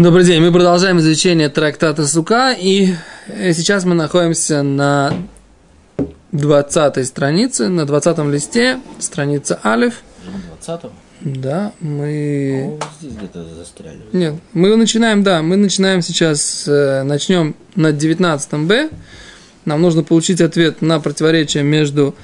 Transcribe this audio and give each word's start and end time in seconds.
Добрый 0.00 0.24
день, 0.24 0.40
мы 0.40 0.50
продолжаем 0.50 0.98
изучение 1.00 1.50
трактата 1.50 2.06
Сука, 2.06 2.56
и 2.58 2.94
э, 3.26 3.52
сейчас 3.52 3.84
мы 3.84 3.94
находимся 3.94 4.62
на 4.62 5.12
20 6.32 7.06
странице, 7.06 7.68
на 7.68 7.84
20 7.84 8.18
листе, 8.20 8.80
страница 8.98 9.60
Алиф. 9.62 10.00
20 10.64 10.90
Да, 11.20 11.74
мы... 11.80 12.78
О, 12.80 12.84
здесь 12.98 13.12
где-то 13.12 13.44
застряли. 13.44 14.00
Нет, 14.14 14.36
мы 14.54 14.74
начинаем, 14.74 15.22
да, 15.22 15.42
мы 15.42 15.56
начинаем 15.56 16.00
сейчас, 16.00 16.66
э, 16.66 17.02
начнем 17.02 17.54
на 17.74 17.92
19 17.92 18.54
Б. 18.60 18.88
Нам 19.66 19.82
нужно 19.82 20.02
получить 20.02 20.40
ответ 20.40 20.80
на 20.80 20.98
противоречие 21.00 21.62
между 21.62 22.14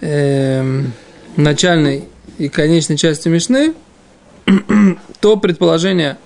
эм, 0.00 0.92
начальной 1.34 2.04
и 2.38 2.48
конечной 2.48 2.96
частью 2.96 3.32
Мишны. 3.32 3.74
То 5.20 5.36
предположение 5.36 6.18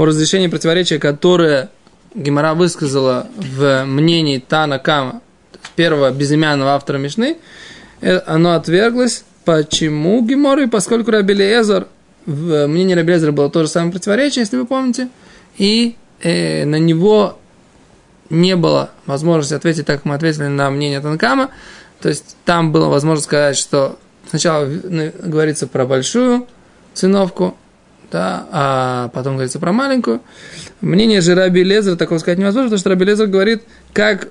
о 0.00 0.06
разрешении 0.06 0.46
противоречия, 0.46 0.98
которое 0.98 1.68
Гемора 2.14 2.54
высказала 2.54 3.26
в 3.36 3.84
мнении 3.84 4.38
Тана 4.38 4.78
Кама, 4.78 5.20
первого 5.76 6.10
безымянного 6.10 6.70
автора 6.70 6.96
Мишны, 6.96 7.36
э, 8.00 8.18
оно 8.26 8.54
отверглось. 8.54 9.24
Почему 9.44 10.24
Гемору? 10.26 10.68
Поскольку 10.68 11.10
Раби 11.10 11.34
Лезер, 11.34 11.86
в 12.24 12.66
мнении 12.66 12.94
Раби 12.94 13.12
Лезера 13.12 13.32
было 13.32 13.50
то 13.50 13.62
же 13.62 13.68
самое 13.68 13.92
противоречие, 13.92 14.44
если 14.44 14.56
вы 14.56 14.64
помните, 14.64 15.10
и 15.58 15.96
э, 16.22 16.64
на 16.64 16.76
него 16.76 17.38
не 18.30 18.56
было 18.56 18.92
возможности 19.04 19.52
ответить 19.52 19.84
так, 19.84 19.96
как 19.96 20.04
мы 20.06 20.14
ответили 20.14 20.46
на 20.46 20.70
мнение 20.70 21.00
Танкама. 21.00 21.50
То 22.00 22.08
есть 22.08 22.36
там 22.46 22.72
было 22.72 22.86
возможно 22.86 23.22
сказать, 23.22 23.58
что 23.58 23.98
сначала 24.30 24.64
говорится 24.66 25.66
про 25.66 25.84
большую 25.84 26.46
циновку, 26.94 27.54
да, 28.10 28.46
а 28.50 29.08
потом 29.14 29.34
говорится 29.34 29.58
про 29.58 29.72
маленькую. 29.72 30.20
Мнение 30.80 31.20
же 31.20 31.34
Раби 31.34 31.62
Лезера 31.62 31.96
такого 31.96 32.18
сказать 32.18 32.38
невозможно, 32.38 32.68
потому 32.68 32.80
что 32.80 32.90
Раби 32.90 33.04
Лезер 33.04 33.26
говорит, 33.26 33.62
как 33.92 34.28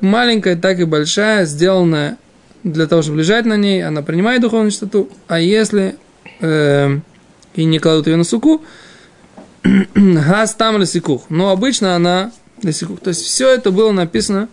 маленькая, 0.00 0.56
так 0.56 0.80
и 0.80 0.84
большая, 0.84 1.44
сделанная 1.46 2.18
для 2.64 2.86
того, 2.86 3.02
чтобы 3.02 3.18
лежать 3.18 3.44
на 3.44 3.56
ней, 3.56 3.84
она 3.84 4.02
принимает 4.02 4.42
духовную 4.42 4.70
чистоту, 4.70 5.08
а 5.26 5.40
если 5.40 5.96
э, 6.40 6.98
и 7.54 7.64
не 7.64 7.78
кладут 7.78 8.06
ее 8.06 8.16
на 8.16 8.24
суку, 8.24 8.62
газ 9.94 10.54
там 10.54 10.78
лесикух. 10.78 11.26
Но 11.28 11.50
обычно 11.50 11.96
она 11.96 12.32
лесикух. 12.62 13.00
То 13.00 13.08
есть 13.08 13.22
все 13.22 13.52
это 13.52 13.70
было 13.70 13.92
написано 13.92 14.48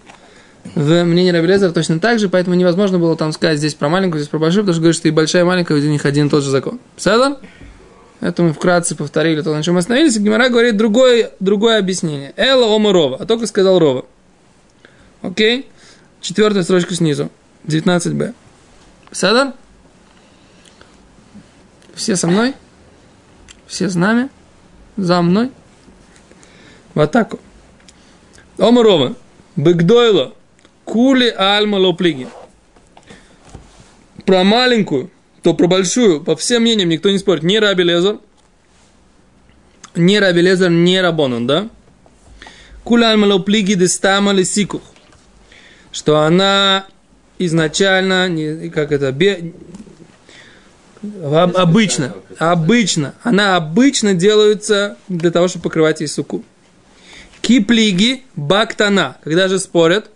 в 0.75 1.03
мнении 1.03 1.31
Раби 1.31 1.47
Лезера 1.47 1.71
точно 1.71 1.99
так 1.99 2.19
же, 2.19 2.29
поэтому 2.29 2.55
невозможно 2.55 2.99
было 2.99 3.15
там 3.15 3.31
сказать 3.31 3.57
здесь 3.57 3.75
про 3.75 3.89
маленькую, 3.89 4.19
здесь 4.19 4.29
про 4.29 4.39
большую, 4.39 4.63
потому 4.63 4.73
что 4.73 4.81
говорит, 4.81 4.97
что 4.97 5.07
и 5.07 5.11
большая, 5.11 5.43
и 5.43 5.45
маленькая, 5.45 5.75
у 5.75 5.81
них 5.81 6.05
один 6.05 6.27
и 6.27 6.29
тот 6.29 6.43
же 6.43 6.49
закон. 6.49 6.79
Седа? 6.97 7.37
Это 8.21 8.43
мы 8.43 8.53
вкратце 8.53 8.95
повторили 8.95 9.41
то, 9.41 9.53
на 9.53 9.63
чем 9.63 9.77
остановились. 9.77 10.17
Гимара 10.17 10.49
говорит 10.49 10.75
другое, 10.75 11.31
другое 11.39 11.79
объяснение. 11.79 12.33
Эла 12.35 12.65
ома 12.65 12.91
рова, 12.91 13.17
а 13.19 13.25
только 13.25 13.47
сказал 13.47 13.79
рова. 13.79 14.05
Окей? 15.21 15.69
Четвертая 16.21 16.63
строчка 16.63 16.95
снизу. 16.95 17.29
19б. 17.65 18.33
Седа? 19.11 19.53
Все 21.93 22.15
со 22.15 22.27
мной? 22.27 22.53
Все 23.67 23.89
с 23.89 23.95
нами? 23.95 24.29
За 24.97 25.21
мной? 25.21 25.51
В 26.93 26.99
атаку. 26.99 27.39
Ома 28.57 28.83
рова. 28.83 29.15
Бэгдойла. 29.55 30.33
Кули 30.83 31.29
альма 31.29 31.77
лоплиги. 31.77 32.27
Про 34.25 34.43
маленькую, 34.43 35.09
то 35.41 35.53
про 35.53 35.67
большую, 35.67 36.21
по 36.21 36.35
всем 36.35 36.63
мнениям, 36.63 36.89
никто 36.89 37.09
не 37.09 37.17
спорит. 37.17 37.43
Ни 37.43 37.57
Раби 37.57 37.83
Лезер, 37.83 38.19
ни 39.95 40.15
Раби 40.17 40.41
Лезер, 40.41 40.69
ни 40.69 40.97
Рабонан, 40.97 41.47
да? 41.47 41.69
Куля 42.83 43.11
альма 43.11 43.25
лоплиги 43.25 43.73
дестама 43.73 44.31
лисикух. 44.31 44.81
Что 45.91 46.19
она 46.19 46.85
изначально, 47.37 48.27
не, 48.29 48.69
как 48.69 48.91
это, 48.91 49.11
бе, 49.11 49.53
обычно, 51.23 52.13
обычно, 52.37 53.15
она 53.23 53.55
обычно 53.55 54.13
делается 54.13 54.97
для 55.07 55.31
того, 55.31 55.47
чтобы 55.47 55.63
покрывать 55.63 56.01
ей 56.01 56.07
суку. 56.07 56.43
Киплиги 57.41 58.23
бактана, 58.35 59.17
когда 59.23 59.47
же 59.47 59.59
спорят 59.59 60.09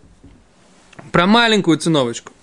про 1.11 1.25
маленькую 1.25 1.77
циновочку. 1.77 2.33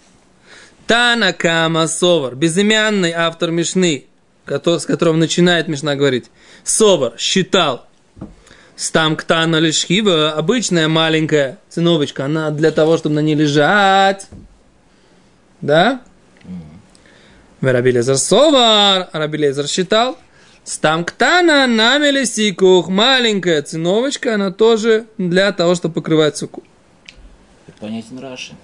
Тана 0.91 1.33
Кама 1.33 1.87
Совар, 1.87 2.34
безымянный 2.34 3.12
автор 3.12 3.53
Мишны, 3.53 4.06
с 4.45 4.87
которым 4.87 5.21
начинает 5.21 5.69
Мишна 5.69 5.95
говорить. 5.95 6.33
Совар 6.65 7.17
считал, 7.17 7.87
стам 8.75 9.15
ктана 9.15 9.61
лишхива, 9.61 10.33
обычная 10.33 10.89
маленькая 10.89 11.61
циновочка, 11.69 12.25
она 12.25 12.50
для 12.50 12.73
того, 12.73 12.99
чтобы 12.99 13.15
на 13.15 13.21
ней 13.21 13.37
лежать. 13.37 14.27
Да? 15.61 16.03
Рабилезер 17.61 18.19
Совар, 18.19 19.11
Рабилезер 19.12 19.69
считал, 19.69 20.19
стам 20.65 21.05
ктана 21.05 21.69
намели 21.69 22.25
сикух, 22.25 22.89
маленькая 22.89 23.62
циновочка, 23.62 24.34
она 24.34 24.50
тоже 24.50 25.06
для 25.19 25.53
того, 25.53 25.77
чтобы 25.77 25.95
покрывать 25.95 26.37
суку. 26.37 26.65
Понятен 27.79 28.19
Раши. 28.19 28.55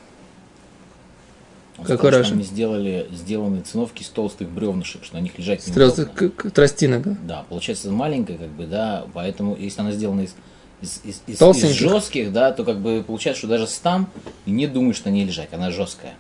Сказал, 1.85 2.11
Раши? 2.11 2.25
что 2.25 2.35
они 2.35 2.43
сделали, 2.45 3.07
сделаны 3.13 3.61
циновки 3.61 4.03
из 4.03 4.09
толстых 4.09 4.49
бревнышек, 4.49 5.05
что 5.05 5.17
на 5.17 5.21
них 5.21 5.39
лежать 5.39 5.63
Стрелся 5.63 6.03
неудобно. 6.07 6.31
к, 6.31 6.35
к 6.37 6.51
тростинок, 6.51 7.03
да? 7.03 7.17
Да, 7.23 7.45
получается 7.49 7.91
маленькая, 7.91 8.39
как 8.39 8.49
бы, 8.49 8.67
да, 8.67 9.05
поэтому 9.13 9.57
если 9.59 9.81
она 9.83 9.93
сделана 9.93 10.23
из, 10.23 10.35
из, 10.81 11.01
из, 11.05 11.23
из- 11.27 11.65
из 11.65 11.71
жестких, 11.73 12.33
да, 12.33 12.53
то 12.53 12.65
как 12.65 12.79
бы 12.79 13.05
получается, 13.07 13.41
что 13.41 13.49
даже 13.49 13.67
стам 13.67 14.09
не 14.47 14.67
думает, 14.67 14.97
что 14.97 15.11
на 15.11 15.13
ней 15.15 15.25
лежать, 15.27 15.49
она 15.53 15.71
жесткая. 15.71 16.15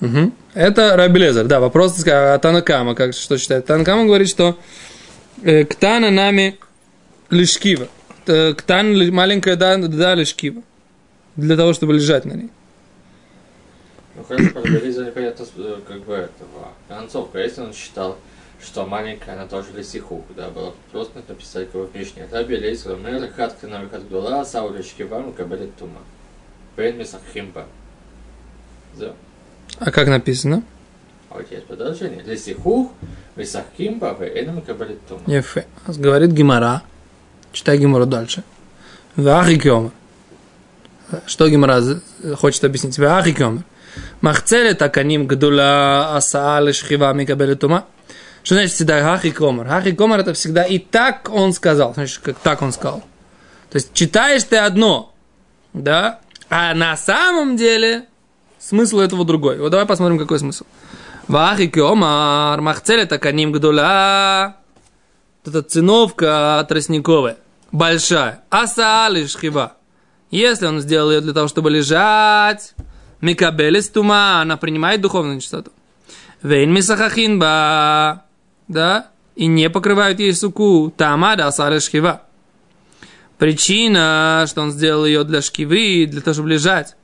Мгм. 0.00 0.32
Это 0.54 0.96
Раби 0.96 1.18
Лезер. 1.20 1.46
Да, 1.46 1.58
вопрос 1.60 2.04
а 2.06 2.38
Танакама, 2.38 2.94
как, 2.94 3.14
что 3.14 3.36
считает? 3.38 3.66
Танакама 3.66 4.04
говорит, 4.04 4.28
что 4.28 4.56
э, 5.42 5.64
ктана 5.64 6.10
нами 6.10 6.56
лишкива. 7.30 7.88
Э, 8.26 8.52
Ктан 8.54 8.92
ли- 8.94 9.10
маленькая 9.10 9.56
да, 9.56 9.76
да 9.76 10.14
лишкива. 10.14 10.62
Для 11.36 11.56
того, 11.56 11.72
чтобы 11.72 11.94
лежать 11.94 12.24
на 12.26 12.34
ней. 12.34 12.50
Ну 14.18 14.24
хорошо, 14.24 14.50
Парабелиза 14.50 15.04
непонятно, 15.04 15.46
э, 15.56 15.80
как 15.86 16.02
бы 16.02 16.14
этого. 16.14 16.72
Концовка, 16.88 17.38
если 17.38 17.60
он 17.60 17.72
считал, 17.72 18.18
что 18.60 18.84
маленькая, 18.84 19.34
она 19.36 19.46
тоже 19.46 19.68
лисихук, 19.76 20.24
да, 20.34 20.50
было 20.50 20.74
просто 20.90 21.20
написать 21.28 21.68
его 21.72 21.86
в 21.86 21.94
Мишне. 21.94 22.26
Раби 22.32 22.56
Лейсер, 22.56 22.96
мэр, 22.96 23.30
хатка 23.30 23.68
на 23.68 23.80
выход 23.80 24.02
гдула, 24.06 24.42
саулечки 24.44 25.04
вам, 25.04 25.32
кабелет 25.32 25.76
тума. 25.76 26.00
Бен 26.76 26.98
мисахимба. 26.98 27.66
Да. 28.96 29.14
А 29.78 29.90
как 29.92 30.08
написано? 30.08 30.64
А 31.30 31.34
вот 31.34 31.50
есть 31.52 31.66
продолжение. 31.66 32.22
Лисихух, 32.24 32.90
мисахимба, 33.36 34.16
вен 34.18 34.60
кабелет 34.62 34.98
тума. 35.06 35.22
Ефе. 35.28 35.66
Говорит 35.86 36.32
Гимара. 36.32 36.82
Читай 37.52 37.78
Гимару 37.78 38.06
дальше. 38.06 38.42
Вахикемер. 39.14 39.92
Что 41.26 41.48
Гимара 41.48 41.80
хочет 42.36 42.64
объяснить? 42.64 42.98
Вахикемер. 42.98 43.62
Махцелет 44.20 44.82
аканим 44.82 45.26
гдула 45.26 46.16
асаа 46.16 46.60
лишхива 46.60 47.12
микабелет 47.12 47.60
тума. 47.60 47.86
Что 48.42 48.54
значит 48.54 48.72
всегда 48.72 49.02
хахи 49.02 49.30
комар? 49.30 49.66
Хахи 49.66 49.92
комар 49.92 50.20
это 50.20 50.32
всегда 50.32 50.64
и 50.64 50.78
так 50.78 51.28
он 51.32 51.52
сказал. 51.52 51.94
Значит, 51.94 52.20
как 52.22 52.38
так 52.38 52.62
он 52.62 52.72
сказал. 52.72 53.02
То 53.70 53.76
есть 53.76 53.92
читаешь 53.92 54.44
ты 54.44 54.56
одно, 54.56 55.14
да, 55.74 56.20
а 56.48 56.74
на 56.74 56.96
самом 56.96 57.56
деле 57.56 58.06
смысл 58.58 59.00
этого 59.00 59.24
другой. 59.24 59.58
Вот 59.58 59.70
давай 59.70 59.86
посмотрим, 59.86 60.18
какой 60.18 60.38
смысл. 60.38 60.64
Вахи 61.26 61.66
комар 61.66 62.60
махцелет 62.60 63.12
аканим 63.12 63.52
гдула 63.52 64.56
эта 65.48 65.62
циновка 65.62 66.64
тростниковая, 66.68 67.38
большая, 67.72 68.40
асаали 68.50 69.26
шхива. 69.26 69.74
Если 70.30 70.66
он 70.66 70.80
сделал 70.80 71.10
ее 71.10 71.20
для 71.20 71.32
того, 71.32 71.48
чтобы 71.48 71.70
лежать, 71.70 72.74
микабелис 73.20 73.88
тума, 73.88 74.40
она 74.40 74.56
принимает 74.56 75.00
духовную 75.00 75.40
чистоту. 75.40 75.70
Вейн 76.42 76.72
мисахахинба, 76.72 78.24
да, 78.68 79.10
и 79.34 79.46
не 79.46 79.70
покрывают 79.70 80.20
ей 80.20 80.34
суку, 80.34 80.92
тамада 80.96 81.46
асаали 81.46 81.78
шхива. 81.78 82.22
Причина, 83.38 84.44
что 84.48 84.62
он 84.62 84.72
сделал 84.72 85.06
ее 85.06 85.24
для 85.24 85.42
шкивы, 85.42 86.06
для 86.06 86.20
того, 86.20 86.34
чтобы 86.34 86.50
лежать. 86.50 86.96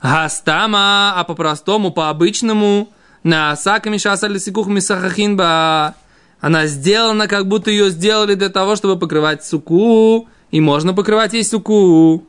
Гастама, 0.00 1.14
а 1.16 1.24
по-простому, 1.24 1.90
по-обычному, 1.90 2.92
на 3.24 3.50
асаками 3.50 3.96
шасали 3.96 4.38
сикух 4.38 4.68
мисахахинба. 4.68 5.94
Она 6.40 6.66
сделана, 6.66 7.26
как 7.26 7.48
будто 7.48 7.70
ее 7.70 7.90
сделали 7.90 8.34
для 8.34 8.50
того, 8.50 8.76
чтобы 8.76 8.98
покрывать 8.98 9.44
суку. 9.44 10.28
И 10.50 10.60
можно 10.60 10.94
покрывать 10.94 11.32
ей 11.32 11.42
суку. 11.42 12.24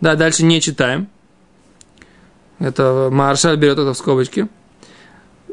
Да, 0.00 0.14
дальше 0.14 0.44
не 0.44 0.60
читаем. 0.60 1.08
Это 2.64 3.10
Маршаль 3.12 3.56
берет 3.56 3.78
это 3.78 3.92
в 3.92 3.98
скобочки. 3.98 4.48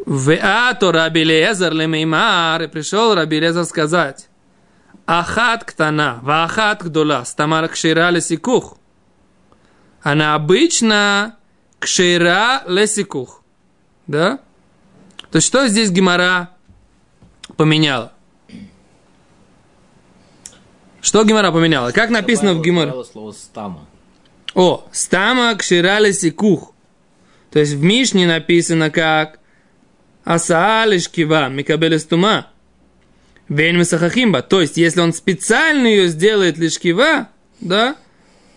В 0.05 0.33
Ато 0.33 0.93
Раби 0.93 1.25
Лезер 1.25 1.73
лемеймар. 1.73 2.61
И 2.63 2.67
пришел 2.67 3.13
Раби 3.13 3.37
Лезер 3.37 3.65
сказать. 3.65 4.29
ахат 5.05 5.65
ктана, 5.65 6.19
вахат 6.21 6.83
гдола, 6.83 7.23
стамар 7.25 7.67
кшира 7.67 8.09
лесикух. 8.11 8.77
Она 10.01 10.35
обычно 10.35 11.35
кшира 11.79 12.63
лесикух. 12.65 13.41
Да? 14.07 14.39
То 15.31 15.35
есть, 15.35 15.47
что 15.47 15.67
здесь 15.67 15.91
Гимара 15.91 16.51
поменяла? 17.57 18.13
Что 21.01 21.25
Гимара 21.25 21.51
поменяла? 21.51 21.91
Как 21.91 22.09
написано 22.09 22.53
в 22.53 22.61
Гимаре? 22.61 22.93
Слово 23.03 23.33
стама. 23.33 23.85
О, 24.55 24.85
стама 24.93 25.55
кширали 25.55 26.13
сикух. 26.13 26.70
То 27.51 27.59
есть 27.59 27.73
в 27.73 27.83
Мишне 27.83 28.27
написано 28.27 28.89
как 28.89 29.39
асаалиш 30.23 31.09
кива 31.09 31.49
микабелес 31.49 32.05
тума. 32.05 32.47
Вен 33.49 33.77
мисахахимба. 33.77 34.41
То 34.41 34.61
есть, 34.61 34.77
если 34.77 35.01
он 35.01 35.13
специально 35.13 35.85
ее 35.85 36.07
сделает 36.07 36.57
лишь 36.57 36.79
кива, 36.79 37.27
да, 37.59 37.97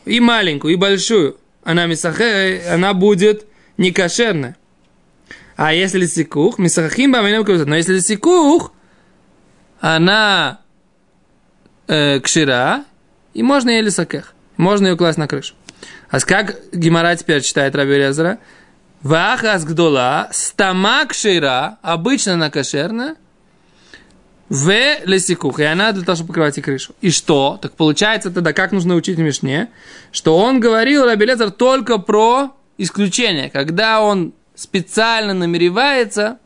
и 0.05 0.20
маленькую, 0.20 0.75
и 0.75 0.76
большую, 0.76 1.37
она, 1.64 1.87
мисахе, 1.87 2.62
она 2.70 2.94
будет 2.94 3.44
некошерная. 3.76 4.56
А 5.56 5.73
если 5.73 6.06
сикух, 6.06 6.58
мисахахимба, 6.58 7.23
но 7.23 7.76
если 7.76 7.99
сикух, 7.99 8.73
она 9.81 10.61
э, 11.88 12.20
кшира, 12.20 12.85
и 13.32 13.43
можно 13.43 13.70
ей 13.70 13.82
лисакех. 13.82 14.35
Можно 14.56 14.88
ее 14.88 14.96
класть 14.96 15.19
на 15.19 15.26
крышу. 15.26 15.55
А 16.08 16.20
как 16.20 16.56
Гимара 16.73 17.17
теперь 17.17 17.41
читает 17.41 17.75
Раби 17.75 17.96
Резера? 17.96 18.38
Вахас 19.05 19.67
гдола, 19.67 20.29
стама 20.33 21.05
кшира, 21.05 21.77
обычно 21.83 22.33
она 22.33 22.49
кошерная, 22.49 23.17
в 24.49 24.71
лесикух, 25.05 25.61
и 25.61 25.65
она 25.65 25.93
для 25.93 26.05
того, 26.05 26.17
чтобы 26.17 26.29
покрывать 26.29 26.56
и 26.56 26.62
крышу. 26.62 26.95
И 27.03 27.11
что? 27.11 27.59
Так 27.61 27.75
получается 27.75 28.31
тогда, 28.31 28.55
как 28.55 28.73
нужно 28.73 28.95
учить 28.95 29.19
Мишне, 29.19 29.69
что 30.11 30.39
он 30.39 30.59
говорил, 30.59 31.05
Раби 31.05 31.27
Лезер, 31.27 31.51
только 31.51 31.99
про 31.99 32.53
исключение, 32.79 33.51
когда 33.51 34.01
он 34.01 34.33
специально 34.55 35.35
намеревается 35.35 36.39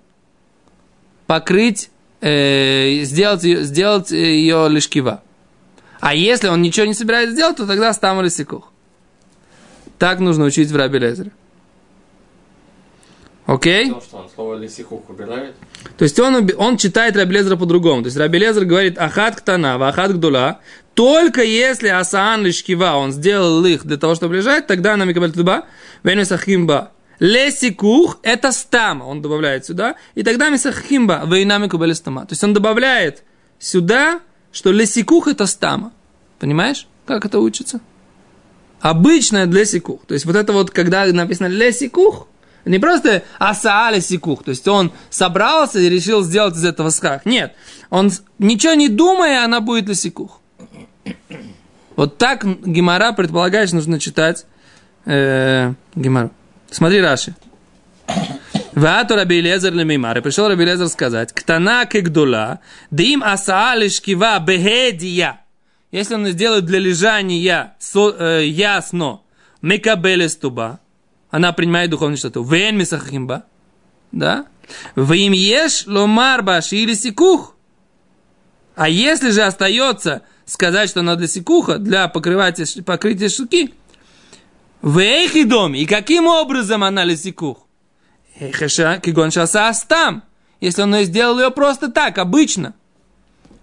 покрыть, 1.29 1.91
э, 2.21 3.03
сделать, 3.05 3.43
сделать 3.43 4.11
ее 4.11 4.67
лишь 4.69 4.89
кива. 4.89 5.23
А 6.01 6.13
если 6.13 6.49
он 6.49 6.61
ничего 6.61 6.87
не 6.87 6.95
собирается 6.95 7.37
делать, 7.37 7.57
то 7.57 7.69
тогда 7.69 7.93
стам 7.93 8.21
лесикух. 8.21 8.73
Так 9.99 10.19
нужно 10.19 10.45
учить 10.45 10.73
в 10.73 10.77
Раби 10.77 10.99
Лезере. 10.99 11.31
Окей? 13.49 13.87
Потому 13.87 14.03
что 14.03 14.17
он 14.19 14.29
слово 14.29 14.55
лисихух 14.57 15.09
убирает. 15.09 15.55
То 15.97 16.03
есть 16.03 16.21
он, 16.21 16.51
он 16.59 16.77
читает 16.77 17.17
Раби 17.17 17.33
Лезера 17.33 17.57
по-другому. 17.57 18.03
То 18.03 18.09
есть 18.09 18.19
Раби 18.19 18.39
Лезер 18.39 18.67
говорит 18.67 18.99
ахат 18.99 19.37
ктана, 19.37 19.77
ахат 19.89 20.13
гдула. 20.13 20.61
Только 20.93 21.43
если 21.43 21.89
асаан 21.89 22.45
лишкива, 22.45 22.97
он 22.97 23.11
сделал 23.11 23.65
их 23.65 23.87
для 23.87 23.97
того, 23.97 24.15
чтобы 24.15 24.37
лежать, 24.37 24.67
тогда 24.67 24.97
на 24.97 25.05
микабель 25.05 25.33
туба, 25.33 25.65
венесахимба. 26.03 26.93
Лесикух– 27.21 28.19
это 28.23 28.53
стама, 28.53 29.05
он 29.05 29.23
добавляет 29.23 29.65
сюда. 29.65 29.95
И 30.15 30.23
тогда 30.23 30.51
мисахимба, 30.51 31.23
вейна 31.27 31.57
микабель 31.57 31.95
стама. 31.95 32.27
То 32.27 32.35
есть 32.35 32.45
он 32.45 32.53
добавляет 32.53 33.25
сюда, 33.59 34.21
что 34.53 34.73
лесикух– 34.73 35.27
это 35.27 35.47
стама. 35.47 35.93
Понимаешь, 36.39 36.87
как 37.07 37.25
это 37.25 37.39
учится? 37.39 37.81
Обычное 38.83 39.47
для 39.47 39.65
сикух. 39.65 40.05
То 40.05 40.13
есть 40.13 40.27
вот 40.27 40.37
это 40.37 40.53
вот, 40.53 40.71
когда 40.71 41.07
написано 41.07 41.47
лесикух, 41.47 42.29
не 42.69 42.79
просто 42.79 43.23
асаа 43.39 43.91
лесикух, 43.91 44.45
то 44.45 44.51
есть 44.51 44.67
он 44.69 44.93
собрался 45.11 45.79
и 45.79 45.89
решил 45.89 46.23
сделать 46.23 46.55
из 46.57 46.65
этого 46.65 46.91
сках. 46.91 47.27
Нет, 47.27 47.55
он 47.91 48.11
ничего 48.39 48.75
не 48.75 48.89
думая, 48.89 49.45
она 49.45 49.61
будет 49.61 49.89
лесикух. 49.89 50.41
Вот 51.97 52.19
так 52.19 52.45
Гимара 52.45 53.13
предполагает, 53.13 53.69
что 53.69 53.77
нужно 53.77 53.99
читать 53.99 54.47
э, 55.05 55.73
Гимару. 55.95 56.31
Смотри, 56.71 57.01
Раши. 57.01 57.35
Ваату 58.75 59.17
Раби 59.17 59.41
Лезер 59.41 59.75
лемимар. 59.75 60.19
И 60.19 60.21
пришел 60.21 60.49
Раби 60.49 60.65
Лезер 60.65 60.89
сказать, 60.89 61.33
ктана 61.33 61.87
кегдула, 61.87 62.61
дим 62.91 63.25
асаа 63.25 63.75
лишкива 63.75 64.39
бехедия. 64.39 65.41
Если 65.91 66.15
он 66.15 66.27
сделает 66.29 66.67
для 66.67 66.79
лежания 66.79 67.75
э, 67.95 68.45
ясно, 68.45 69.21
мекабелес 69.63 70.37
туба, 70.37 70.81
она 71.31 71.53
принимает 71.53 71.91
духовную 71.91 72.17
чистоту. 72.17 72.43
Вен 72.43 72.77
мисахимба, 72.79 73.45
да? 74.13 74.47
В 74.95 75.13
им 75.13 75.33
ешь 75.33 75.87
ломар 75.87 76.43
баши 76.43 76.77
или 76.77 76.95
сикух. 76.95 77.55
А 78.77 78.89
если 78.89 79.31
же 79.31 79.43
остается 79.43 80.23
сказать, 80.45 80.91
что 80.91 81.01
она 81.01 81.17
для 81.17 81.27
сикуха, 81.27 81.79
для 81.79 82.09
покрывания, 82.09 82.67
покрытия 82.83 83.29
шуки, 83.29 83.75
в 84.81 84.99
эхи 84.99 85.45
доме, 85.45 85.81
и 85.81 85.87
каким 85.87 86.27
образом 86.27 86.85
она 86.85 87.05
для 87.05 87.17
сикух? 87.17 87.67
Эхеша, 88.39 89.01
кигон 89.01 89.31
шаса 89.31 89.69
астам. 89.69 90.23
Если 90.61 90.83
он 90.83 90.95
сделал 91.03 91.39
ее 91.39 91.51
просто 91.51 91.91
так, 91.91 92.19
обычно. 92.19 92.75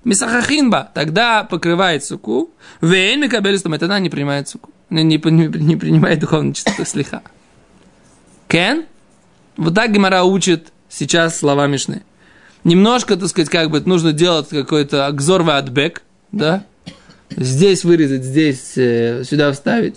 Мисахахинба, 0.04 0.92
тогда 0.94 1.44
покрывает 1.44 2.04
суку. 2.04 2.52
Вейн 2.82 3.22
микабелистом, 3.22 3.74
это 3.74 3.86
она 3.86 4.00
не 4.00 4.10
принимает 4.10 4.48
суку. 4.48 4.70
Не, 4.90 5.04
не, 5.04 5.18
не, 5.18 5.48
не 5.48 5.76
принимает 5.76 6.20
духовную 6.20 6.54
чистоту 6.54 6.86
слиха. 6.86 7.22
Кен? 8.48 8.86
Вот 9.58 9.74
так 9.74 9.92
Гимара 9.92 10.24
учит 10.24 10.72
сейчас 10.90 11.40
слова 11.40 11.68
Мишны. 11.68 12.04
Немножко, 12.64 13.16
так 13.16 13.30
сказать, 13.30 13.50
как 13.50 13.70
бы 13.70 13.80
нужно 13.82 14.12
делать 14.12 14.50
какой-то 14.50 15.08
акзор 15.08 15.48
адбек, 15.50 16.02
да? 16.32 16.64
Здесь 17.30 17.84
вырезать, 17.84 18.24
здесь 18.24 18.74
э, 18.78 19.24
сюда 19.24 19.52
вставить. 19.52 19.96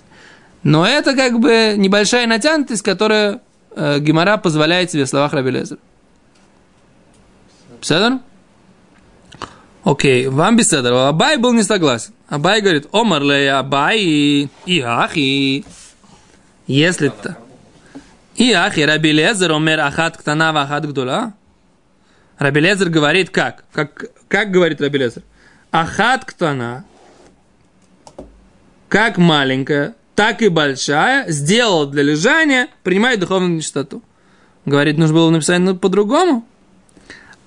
Но 0.62 0.87
это 0.87 1.15
как 1.15 1.41
бы 1.41 1.75
небольшая 1.77 2.27
натянутость, 2.27 2.83
которая 2.83 3.41
э, 3.75 4.00
Гимара 4.00 4.37
позволяет 4.37 4.91
себе 4.91 5.05
в 5.05 5.09
словах 5.09 5.33
Раби. 5.33 5.65
Беседер? 7.81 8.19
Окей, 9.85 10.27
вам 10.27 10.56
беседер. 10.56 10.93
Абай 10.93 11.39
был 11.39 11.53
не 11.53 11.62
согласен. 11.62 12.12
Абай 12.29 12.61
говорит, 12.61 12.89
Омар 12.93 13.23
ле 13.23 13.50
Абай 13.50 14.50
и 14.67 14.81
ахи. 14.81 15.65
Если 16.67 17.09
то 17.09 17.39
и 18.38 18.52
ахи 18.52 18.81
Раби 18.81 19.12
Лезер 19.12 19.50
омер 19.50 19.81
ахат 19.81 20.17
ктана 20.17 20.50
ахат 20.50 20.87
гдула. 20.87 21.35
Раби 22.38 22.61
Лезер 22.61 22.88
говорит 22.88 23.31
как? 23.31 23.64
Как, 23.73 24.05
как 24.29 24.52
говорит 24.52 24.81
Раби 24.81 24.99
Лезер? 24.99 25.23
Ахат 25.73 26.25
ктана, 26.25 26.85
как 28.88 29.18
маленькая, 29.18 29.97
так 30.14 30.40
и 30.40 30.49
большая, 30.49 31.28
сделал 31.28 31.87
для 31.87 32.04
лежания, 32.04 32.68
принимает 32.85 33.18
духовную 33.21 33.57
нечистоту. 33.57 34.02
Говорит, 34.64 34.99
нужно 34.99 35.16
было 35.16 35.30
написать 35.30 35.59
ну, 35.59 35.76
по-другому. 35.76 36.47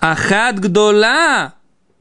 Ахат 0.02 0.60
гдола, 0.60 1.54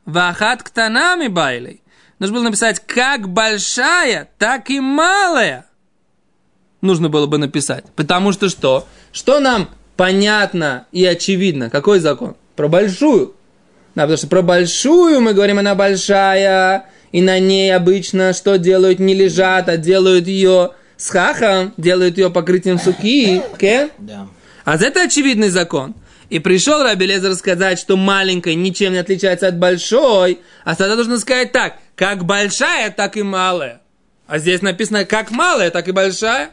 вахат 0.04 0.64
ктанами 0.64 1.28
байлей. 1.28 1.82
Нужно 2.18 2.36
было 2.36 2.44
написать 2.44 2.80
как 2.80 3.28
большая, 3.28 4.28
так 4.36 4.68
и 4.68 4.80
малая. 4.80 5.69
Нужно 6.80 7.08
было 7.08 7.26
бы 7.26 7.38
написать. 7.38 7.84
Потому 7.96 8.32
что 8.32 8.48
что? 8.48 8.86
Что 9.12 9.40
нам 9.40 9.70
понятно 9.96 10.86
и 10.92 11.04
очевидно? 11.04 11.70
Какой 11.70 12.00
закон? 12.00 12.36
Про 12.56 12.68
большую. 12.68 13.34
Да, 13.94 14.02
потому 14.02 14.16
что 14.16 14.26
про 14.28 14.42
большую 14.42 15.20
мы 15.20 15.34
говорим, 15.34 15.58
она 15.58 15.74
большая, 15.74 16.86
и 17.12 17.20
на 17.20 17.38
ней 17.38 17.74
обычно 17.74 18.32
что 18.32 18.56
делают? 18.56 18.98
Не 18.98 19.14
лежат, 19.14 19.68
а 19.68 19.76
делают 19.76 20.26
ее 20.26 20.70
с 20.96 21.10
хахом, 21.10 21.74
делают 21.76 22.18
ее 22.18 22.30
покрытием 22.30 22.78
суки. 22.78 23.42
Кен? 23.58 23.90
Да. 23.98 24.28
А 24.64 24.76
это 24.76 25.02
очевидный 25.02 25.48
закон. 25.48 25.94
И 26.28 26.38
пришел 26.38 26.82
Раби 26.82 27.06
Лезер 27.06 27.34
сказать, 27.34 27.78
что 27.80 27.96
маленькая 27.96 28.54
ничем 28.54 28.92
не 28.92 28.98
отличается 28.98 29.48
от 29.48 29.58
большой, 29.58 30.38
а 30.64 30.76
тогда 30.76 30.94
нужно 30.94 31.18
сказать 31.18 31.50
так, 31.50 31.78
как 31.96 32.24
большая, 32.24 32.90
так 32.90 33.16
и 33.16 33.22
малая. 33.22 33.80
А 34.28 34.38
здесь 34.38 34.62
написано, 34.62 35.04
как 35.04 35.32
малая, 35.32 35.70
так 35.70 35.88
и 35.88 35.92
большая. 35.92 36.50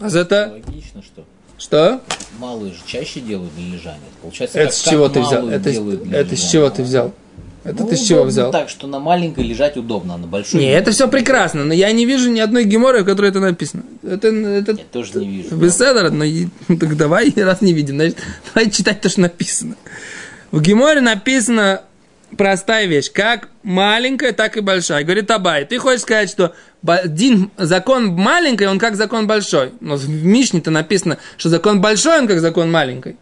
А 0.00 0.08
это 0.08 0.52
Логично, 0.52 1.02
что 1.02 1.24
что? 1.58 2.00
малые 2.38 2.72
же 2.72 2.80
чаще 2.86 3.20
делают 3.20 3.54
для 3.54 3.76
лежания. 3.76 4.00
Получается, 4.20 4.58
Это 4.58 4.68
как- 4.68 4.74
с 4.74 4.82
как 4.82 4.92
чего 4.92 5.08
ты 5.08 5.20
взял? 5.20 5.48
Это, 5.48 5.70
это 5.70 6.36
с 6.36 6.50
чего 6.50 6.70
ты 6.70 6.82
взял? 6.82 7.14
Это 7.64 7.84
Ну, 7.84 7.88
ты 7.88 7.96
с 7.96 8.00
чего 8.00 8.22
удобно 8.22 8.30
взял? 8.30 8.50
так, 8.50 8.68
что 8.68 8.88
на 8.88 8.98
маленькой 8.98 9.44
лежать 9.44 9.76
удобно, 9.76 10.14
а 10.14 10.18
на 10.18 10.26
большой... 10.26 10.58
Не, 10.60 10.72
это 10.72 10.90
все 10.90 11.06
прекрасно, 11.06 11.64
но 11.64 11.72
я 11.72 11.92
не 11.92 12.06
вижу 12.06 12.28
ни 12.28 12.40
одной 12.40 12.64
геморы, 12.64 13.02
в 13.02 13.06
которой 13.06 13.30
это 13.30 13.38
написано. 13.38 13.84
Это, 14.02 14.28
это 14.28 14.72
Я 14.72 14.78
тоже 14.90 15.20
не 15.20 15.28
вижу. 15.28 15.54
Беседер, 15.54 16.10
но 16.10 16.24
ну, 16.24 16.76
так 16.80 16.96
давай, 16.96 17.32
раз 17.36 17.60
не 17.60 17.72
видим, 17.72 17.94
значит, 17.96 18.18
давай 18.54 18.68
читать 18.68 19.00
то, 19.00 19.08
что 19.08 19.20
написано. 19.20 19.76
В 20.50 20.60
Геморе 20.60 21.00
написано 21.00 21.82
простая 22.36 22.86
вещь, 22.86 23.12
как 23.12 23.48
маленькая, 23.62 24.32
так 24.32 24.56
и 24.56 24.60
большая. 24.60 25.04
Говорит 25.04 25.30
Абай, 25.30 25.64
ты 25.64 25.78
хочешь 25.78 26.02
сказать, 26.02 26.30
что 26.30 26.54
один 26.86 27.50
закон 27.56 28.08
маленький, 28.08 28.66
он 28.66 28.78
как 28.78 28.96
закон 28.96 29.26
большой. 29.26 29.72
Но 29.80 29.96
в 29.96 30.08
Мишне-то 30.08 30.70
написано, 30.70 31.18
что 31.36 31.48
закон 31.48 31.80
большой, 31.80 32.18
он 32.18 32.26
как 32.26 32.40
закон 32.40 32.70
маленький. 32.70 33.16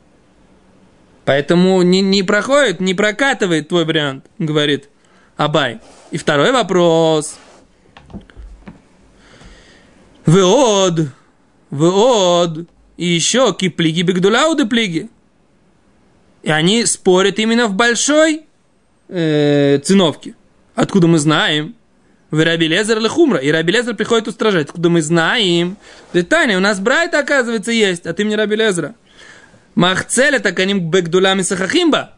Поэтому 1.25 1.83
не, 1.83 2.01
не 2.01 2.23
проходит, 2.23 2.81
не 2.81 2.95
прокатывает 2.95 3.69
твой 3.69 3.85
вариант, 3.85 4.25
говорит 4.39 4.89
Абай. 5.37 5.81
И 6.11 6.19
второй 6.19 6.53
вопрос. 6.53 7.39
Веод. 10.27 11.09
Веод. 11.71 12.69
И 12.97 13.07
еще 13.07 13.55
киплиги 13.55 14.03
бигдулауды 14.03 14.67
плиги. 14.67 15.09
И 16.43 16.51
они 16.51 16.85
спорят 16.85 17.39
именно 17.39 17.69
в 17.69 17.75
большой 17.75 18.45
э, 19.09 19.79
циновке. 19.83 20.35
Откуда 20.75 21.07
мы 21.07 21.19
знаем? 21.19 21.75
В 22.31 22.45
Рабилезер 22.45 23.01
Лехумра. 23.01 23.39
И 23.39 23.51
Рабилезер 23.51 23.95
приходит 23.95 24.29
устражать. 24.29 24.69
Откуда 24.69 24.89
мы 24.89 25.03
знаем? 25.03 25.77
Таня, 26.29 26.57
у 26.57 26.61
нас 26.61 26.79
Брайта, 26.79 27.19
оказывается, 27.19 27.73
есть, 27.73 28.07
а 28.07 28.13
ты 28.13 28.25
мне 28.25 28.37
Рабилезера. 28.37 28.95
Махцеля 29.75 30.39
так 30.39 30.59
они 30.59 30.75
бекдулями 30.75 31.43
сахахимба. 31.43 32.13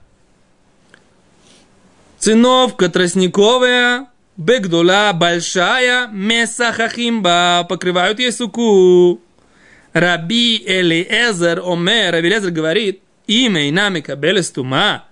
Циновка 2.18 2.88
тростниковая, 2.88 4.06
бегдула 4.36 5.12
большая, 5.12 6.08
месахахимба, 6.08 7.66
покрывают 7.68 8.20
ей 8.20 8.32
суку. 8.32 9.20
Раби 9.92 10.62
Элиезер 10.64 11.60
Омер, 11.64 12.12
Раби 12.12 12.28
Элиезер 12.28 12.50
говорит, 12.50 13.02
имя 13.26 13.68
и 13.68 13.70
нами 13.70 14.00
кабелестума, 14.00 15.04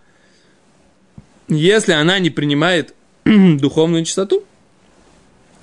если 1.49 1.93
она 1.93 2.19
не 2.19 2.31
принимает 2.31 2.95
духовную 3.25 4.05
чистоту, 4.05 4.45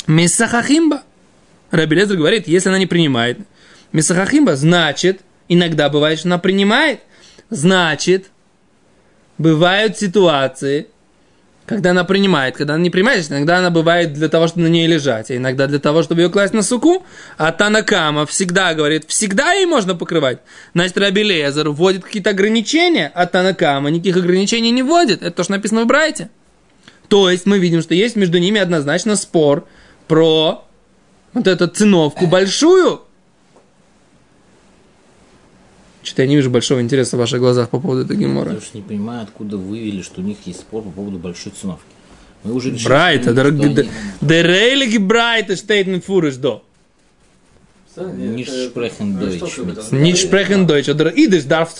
Месахахимба. 0.07 1.03
Раби 1.71 1.95
Лезер 1.95 2.17
говорит, 2.17 2.47
если 2.47 2.69
она 2.69 2.79
не 2.79 2.85
принимает 2.85 3.39
Месахахимба, 3.91 4.55
значит, 4.55 5.21
иногда 5.49 5.89
бывает, 5.89 6.19
что 6.19 6.29
она 6.29 6.37
принимает. 6.37 7.01
Значит, 7.49 8.29
бывают 9.37 9.97
ситуации, 9.97 10.87
когда 11.65 11.91
она 11.91 12.05
принимает, 12.05 12.55
когда 12.55 12.75
она 12.75 12.83
не 12.83 12.89
принимает, 12.89 13.29
иногда 13.29 13.57
она 13.57 13.69
бывает 13.69 14.13
для 14.13 14.29
того, 14.29 14.47
чтобы 14.47 14.63
на 14.63 14.67
ней 14.67 14.87
лежать, 14.87 15.29
а 15.31 15.35
иногда 15.35 15.67
для 15.67 15.79
того, 15.79 16.01
чтобы 16.03 16.21
ее 16.21 16.29
класть 16.29 16.53
на 16.53 16.61
суку. 16.61 17.05
А 17.37 17.51
Танакама 17.51 18.25
всегда 18.25 18.73
говорит, 18.73 19.05
всегда 19.07 19.51
ей 19.53 19.65
можно 19.65 19.93
покрывать. 19.93 20.39
Значит, 20.73 20.97
Раби 20.97 21.23
Лезер 21.23 21.69
вводит 21.69 22.03
какие-то 22.03 22.29
ограничения, 22.29 23.11
а 23.13 23.25
Танакама 23.25 23.89
никаких 23.89 24.17
ограничений 24.17 24.71
не 24.71 24.83
вводит. 24.83 25.21
Это 25.21 25.31
то, 25.31 25.43
что 25.43 25.53
написано 25.53 25.83
в 25.83 25.87
Брайте. 25.87 26.29
То 27.09 27.29
есть 27.29 27.45
мы 27.45 27.59
видим, 27.59 27.81
что 27.81 27.93
есть 27.93 28.15
между 28.15 28.37
ними 28.37 28.59
однозначно 28.59 29.15
спор 29.15 29.67
про 30.07 30.63
вот 31.33 31.47
эту 31.47 31.67
циновку 31.67 32.27
большую. 32.27 33.01
Что-то 36.03 36.21
я 36.21 36.27
не 36.27 36.37
вижу 36.37 36.49
большого 36.49 36.81
интереса 36.81 37.17
в 37.17 37.19
ваших 37.19 37.39
глазах 37.39 37.69
по 37.69 37.79
поводу 37.79 38.05
этой 38.05 38.15
гемора. 38.15 38.51
Я 38.51 38.57
уж 38.57 38.73
не 38.73 38.81
понимаю, 38.81 39.23
откуда 39.23 39.57
вывели, 39.57 40.01
что 40.01 40.21
у 40.21 40.23
них 40.23 40.37
есть 40.45 40.61
спор 40.61 40.83
по 40.83 40.89
поводу 40.89 41.19
большой 41.19 41.51
циновки. 41.51 41.83
Мы 42.43 42.53
уже 42.53 42.71
решили, 42.71 42.87
Брайта, 42.87 43.31
Reilige 43.31 44.99
Breite 44.99 45.57
steht 45.57 45.87
in 45.87 46.01
Furisch 46.01 46.37
do. 46.37 46.61
Nicht 47.97 48.51
sprechen 48.69 49.19
Deutsch. 49.19 49.91
Nicht 49.91 50.21
sprechen 50.21 50.67
Deutsch, 50.67 50.87
oder 50.87 51.11
darf. 51.11 51.73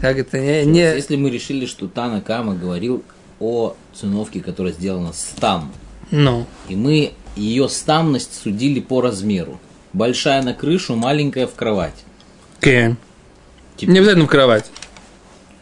Как 0.00 0.18
это, 0.18 0.38
не, 0.38 0.64
не, 0.64 0.80
Если 0.80 1.16
мы 1.16 1.30
решили, 1.30 1.66
что 1.66 1.86
Тана 1.86 2.20
Кама 2.20 2.54
говорил 2.54 3.02
о 3.40 3.74
циновке, 3.94 4.40
которая 4.40 4.72
сделана 4.72 5.12
стам, 5.12 5.72
ну, 6.14 6.46
и 6.68 6.76
мы 6.76 7.12
ее 7.36 7.68
стамность 7.68 8.40
судили 8.42 8.80
по 8.80 9.00
размеру. 9.00 9.58
Большая 9.92 10.42
на 10.42 10.54
крышу, 10.54 10.94
маленькая 10.96 11.46
в 11.46 11.54
кровать. 11.54 12.04
кен. 12.60 12.96
Типа, 13.76 13.90
Не 13.90 13.98
обязательно 13.98 14.26
в 14.26 14.28
кровать. 14.28 14.70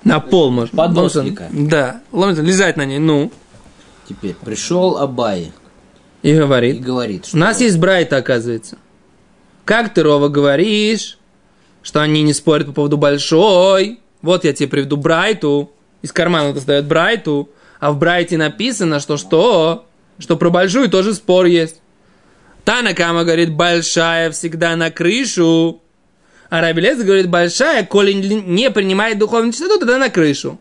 На 0.04 0.20
пол 0.20 0.50
можно. 0.50 0.76
Подосника. 0.76 1.48
Да, 1.50 2.02
ломится, 2.12 2.42
лежать 2.42 2.76
на 2.76 2.84
ней, 2.84 2.98
ну. 2.98 3.32
Теперь 4.08 4.34
пришел 4.34 4.98
Абай 4.98 5.52
И 6.22 6.30
и 6.30 6.36
говорит. 6.36 6.82
говорит, 6.82 7.24
У 7.24 7.28
что 7.28 7.36
нас 7.38 7.60
есть 7.60 7.78
Брайта, 7.78 8.16
оказывается. 8.18 8.76
Как 9.64 9.94
ты, 9.94 10.02
Рова, 10.02 10.28
говоришь, 10.28 11.18
что 11.82 12.02
они 12.02 12.22
не 12.22 12.34
спорят 12.34 12.66
по 12.66 12.72
поводу 12.72 12.98
большой? 12.98 14.00
Вот 14.20 14.44
я 14.44 14.52
тебе 14.52 14.68
приведу 14.68 14.96
Брайту. 14.96 15.70
Из 16.02 16.12
кармана 16.12 16.52
достает 16.52 16.84
Брайту. 16.86 17.48
А 17.80 17.92
в 17.92 17.98
Брайте 17.98 18.36
написано, 18.36 19.00
что 19.00 19.16
что? 19.16 19.86
Что 20.22 20.36
про 20.36 20.50
большую 20.50 20.88
тоже 20.88 21.14
спор 21.14 21.46
есть. 21.46 21.80
Танакама 22.64 23.24
говорит, 23.24 23.52
большая 23.52 24.30
всегда 24.30 24.76
на 24.76 24.92
крышу. 24.92 25.82
А 26.48 26.60
Рабелец 26.60 27.02
говорит, 27.02 27.28
большая, 27.28 27.84
коли 27.84 28.12
не 28.12 28.70
принимает 28.70 29.18
духовную 29.18 29.52
чистоту, 29.52 29.80
тогда 29.80 29.98
на 29.98 30.10
крышу. 30.10 30.60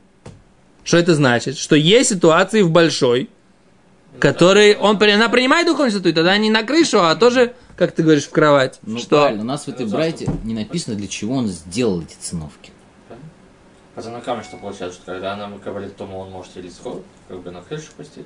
Что 0.84 0.98
это 0.98 1.14
значит? 1.14 1.58
Что 1.58 1.76
есть 1.76 2.10
ситуации 2.10 2.64
в 2.64 2.72
большой, 2.72 3.30
которые 4.18 4.78
он, 4.78 4.96
она 4.96 5.30
принимает 5.30 5.68
духовную 5.68 5.92
чистоту, 5.92 6.10
и 6.10 6.14
тогда 6.14 6.36
не 6.38 6.50
на 6.50 6.64
крышу, 6.64 7.00
а 7.04 7.16
тоже, 7.16 7.54
как 7.76 7.92
ты 7.92 8.02
говоришь, 8.02 8.24
в 8.24 8.32
кровать. 8.32 8.80
Ну, 8.82 8.98
что? 8.98 9.22
правильно, 9.22 9.44
у 9.44 9.46
нас 9.46 9.66
в 9.66 9.68
этой 9.68 9.86
брайте 9.86 10.28
не 10.44 10.56
написано, 10.56 10.96
для 10.96 11.08
чего 11.08 11.36
он 11.36 11.48
сделал 11.50 12.02
эти 12.02 12.16
циновки. 12.20 12.72
А 13.96 14.02
за 14.02 14.10
что 14.44 14.58
получается, 14.58 15.00
что 15.00 15.12
когда 15.12 15.34
она 15.34 15.52
говорит, 15.64 15.96
то 15.98 16.06
он 16.06 16.32
может 16.32 16.58
или 16.58 16.70
сход, 16.70 17.06
как 17.28 17.44
бы 17.44 17.52
на 17.52 17.62
крышу 17.62 17.92
пустить? 17.96 18.26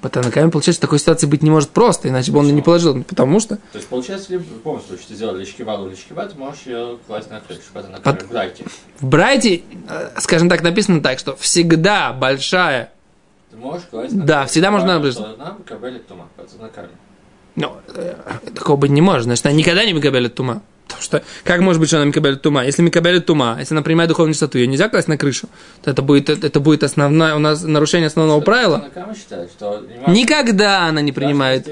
По 0.00 0.08
Танакаме, 0.08 0.50
получается, 0.50 0.80
такой 0.80 0.98
ситуации 0.98 1.26
быть 1.26 1.42
не 1.42 1.50
может 1.50 1.70
просто, 1.70 2.08
иначе 2.08 2.32
бы 2.32 2.38
он 2.38 2.46
не 2.54 2.62
положил. 2.62 3.02
Потому 3.04 3.38
что 3.38 3.56
То 3.56 3.62
есть 3.76 3.86
получается, 3.88 4.28
в 4.28 4.32
любом 4.32 4.80
случае 4.80 5.06
ты 5.08 5.14
сделал 5.14 5.36
личкивалу 5.36 5.90
личкива, 5.90 6.24
ты 6.26 6.38
можешь 6.38 6.62
ее 6.64 6.98
класть 7.06 7.30
на 7.30 7.40
крышу, 7.40 7.60
по 7.72 7.82
ногами 7.82 8.18
в 8.18 8.28
брайке. 8.30 8.64
в 8.98 9.06
Брайте, 9.06 9.62
э, 9.88 10.10
скажем 10.18 10.48
так, 10.48 10.62
написано 10.62 11.02
так, 11.02 11.18
что 11.18 11.36
всегда 11.36 12.12
большая, 12.14 12.92
Ты 13.50 13.56
можешь 13.58 13.84
класть 13.90 14.14
на 14.14 14.24
Да, 14.24 14.36
крышу. 14.40 14.50
всегда 14.52 14.70
можно 14.70 14.96
обрезать. 14.96 15.22
что 15.26 15.36
Нам 15.36 15.62
кабелит 15.64 16.06
тума, 16.06 16.28
под 16.36 16.58
ногами. 16.60 16.88
ну, 17.56 17.76
э, 17.94 18.14
такого 18.54 18.76
быть 18.76 18.90
не 18.92 19.02
может, 19.02 19.24
значит, 19.24 19.44
она 19.44 19.54
никогда 19.54 19.84
не 19.84 19.92
микабелит 19.92 20.34
тума. 20.34 20.62
Что, 21.00 21.22
как 21.44 21.60
может 21.60 21.80
быть, 21.80 21.88
что 21.88 21.96
она 21.98 22.06
микабелит 22.06 22.42
тума? 22.42 22.64
Если 22.64 22.82
микабелит 22.82 23.26
тума, 23.26 23.56
если 23.58 23.74
она 23.74 23.82
принимает 23.82 24.08
духовную 24.08 24.34
чистоту, 24.34 24.58
ее 24.58 24.66
нельзя 24.66 24.88
класть 24.88 25.08
на 25.08 25.16
крышу, 25.16 25.48
то 25.82 25.90
это 25.90 26.02
будет, 26.02 26.28
это 26.28 26.60
будет 26.60 26.84
основное, 26.84 27.34
у 27.34 27.38
нас 27.38 27.62
нарушение 27.62 28.06
основного 28.08 28.40
правила. 28.40 28.88
Считает, 29.16 29.50
что 29.50 29.84
не 30.06 30.22
Никогда 30.22 30.84
она 30.84 31.00
не 31.00 31.12
принимает 31.12 31.66